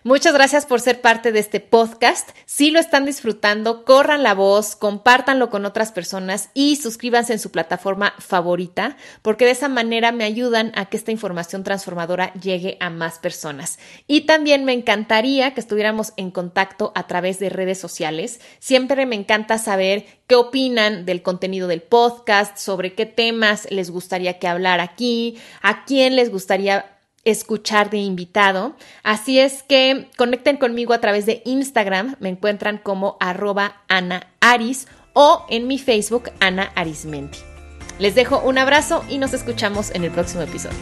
Muchas 0.07 0.35
gracias 0.35 0.67
por 0.67 0.81
ser 0.81 1.01
parte 1.01 1.31
de 1.31 1.39
este 1.39 1.59
podcast. 1.59 2.29
Si 2.45 2.69
lo 2.69 2.79
están 2.79 3.05
disfrutando, 3.05 3.83
corran 3.83 4.21
la 4.21 4.35
voz, 4.35 4.75
compártanlo 4.75 5.49
con 5.49 5.65
otras 5.65 5.91
personas 5.91 6.51
y 6.53 6.75
suscríbanse 6.75 7.33
en 7.33 7.39
su 7.39 7.49
plataforma 7.49 8.13
favorita, 8.19 8.97
porque 9.23 9.45
de 9.45 9.51
esa 9.51 9.67
manera 9.67 10.11
me 10.11 10.23
ayudan 10.23 10.71
a 10.75 10.85
que 10.85 10.97
esta 10.97 11.11
información 11.11 11.63
transformadora 11.63 12.31
llegue 12.33 12.77
a 12.81 12.91
más 12.91 13.17
personas. 13.17 13.79
Y 14.05 14.27
también 14.27 14.63
me 14.63 14.73
encantaría 14.73 15.55
que 15.55 15.59
estuviéramos 15.59 16.13
en 16.17 16.29
contacto 16.29 16.91
a 16.93 17.07
través 17.07 17.39
de 17.39 17.49
redes 17.49 17.79
sociales. 17.79 18.41
Siempre 18.59 19.07
me 19.07 19.15
encanta 19.15 19.57
saber 19.57 20.05
qué 20.27 20.35
opinan 20.35 21.07
del 21.07 21.23
contenido 21.23 21.67
del 21.67 21.81
podcast, 21.81 22.59
sobre 22.59 22.93
qué 22.93 23.07
temas 23.07 23.65
les 23.71 23.89
gustaría 23.89 24.37
que 24.37 24.47
hablara 24.47 24.83
aquí, 24.83 25.39
a 25.63 25.83
quién 25.83 26.15
les 26.15 26.29
gustaría 26.29 26.94
escuchar 27.25 27.89
de 27.89 27.97
invitado. 27.97 28.75
Así 29.03 29.39
es 29.39 29.63
que 29.63 30.07
conecten 30.15 30.57
conmigo 30.57 30.93
a 30.93 31.01
través 31.01 31.25
de 31.25 31.41
Instagram, 31.45 32.15
me 32.19 32.29
encuentran 32.29 32.77
como 32.77 33.17
arroba 33.19 33.81
Ana 33.87 34.27
Aris 34.39 34.87
o 35.13 35.45
en 35.49 35.67
mi 35.67 35.79
Facebook 35.79 36.29
Ana 36.39 36.71
Arismendi. 36.75 37.39
Les 37.99 38.15
dejo 38.15 38.39
un 38.39 38.57
abrazo 38.57 39.03
y 39.09 39.17
nos 39.17 39.33
escuchamos 39.33 39.91
en 39.91 40.03
el 40.03 40.11
próximo 40.11 40.43
episodio. 40.43 40.77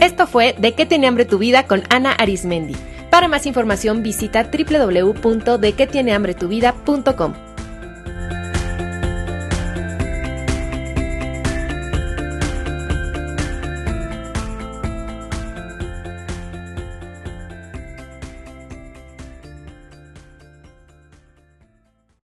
Esto 0.00 0.26
fue 0.26 0.54
De 0.58 0.72
qué 0.72 0.86
tiene 0.86 1.06
hambre 1.06 1.26
tu 1.26 1.38
vida 1.38 1.66
con 1.66 1.82
Ana 1.90 2.12
Arismendi. 2.12 2.74
Para 3.10 3.28
más 3.28 3.44
información 3.46 4.02
visita 4.02 4.50
www.dequetienehambretuvida.com. 4.50 7.49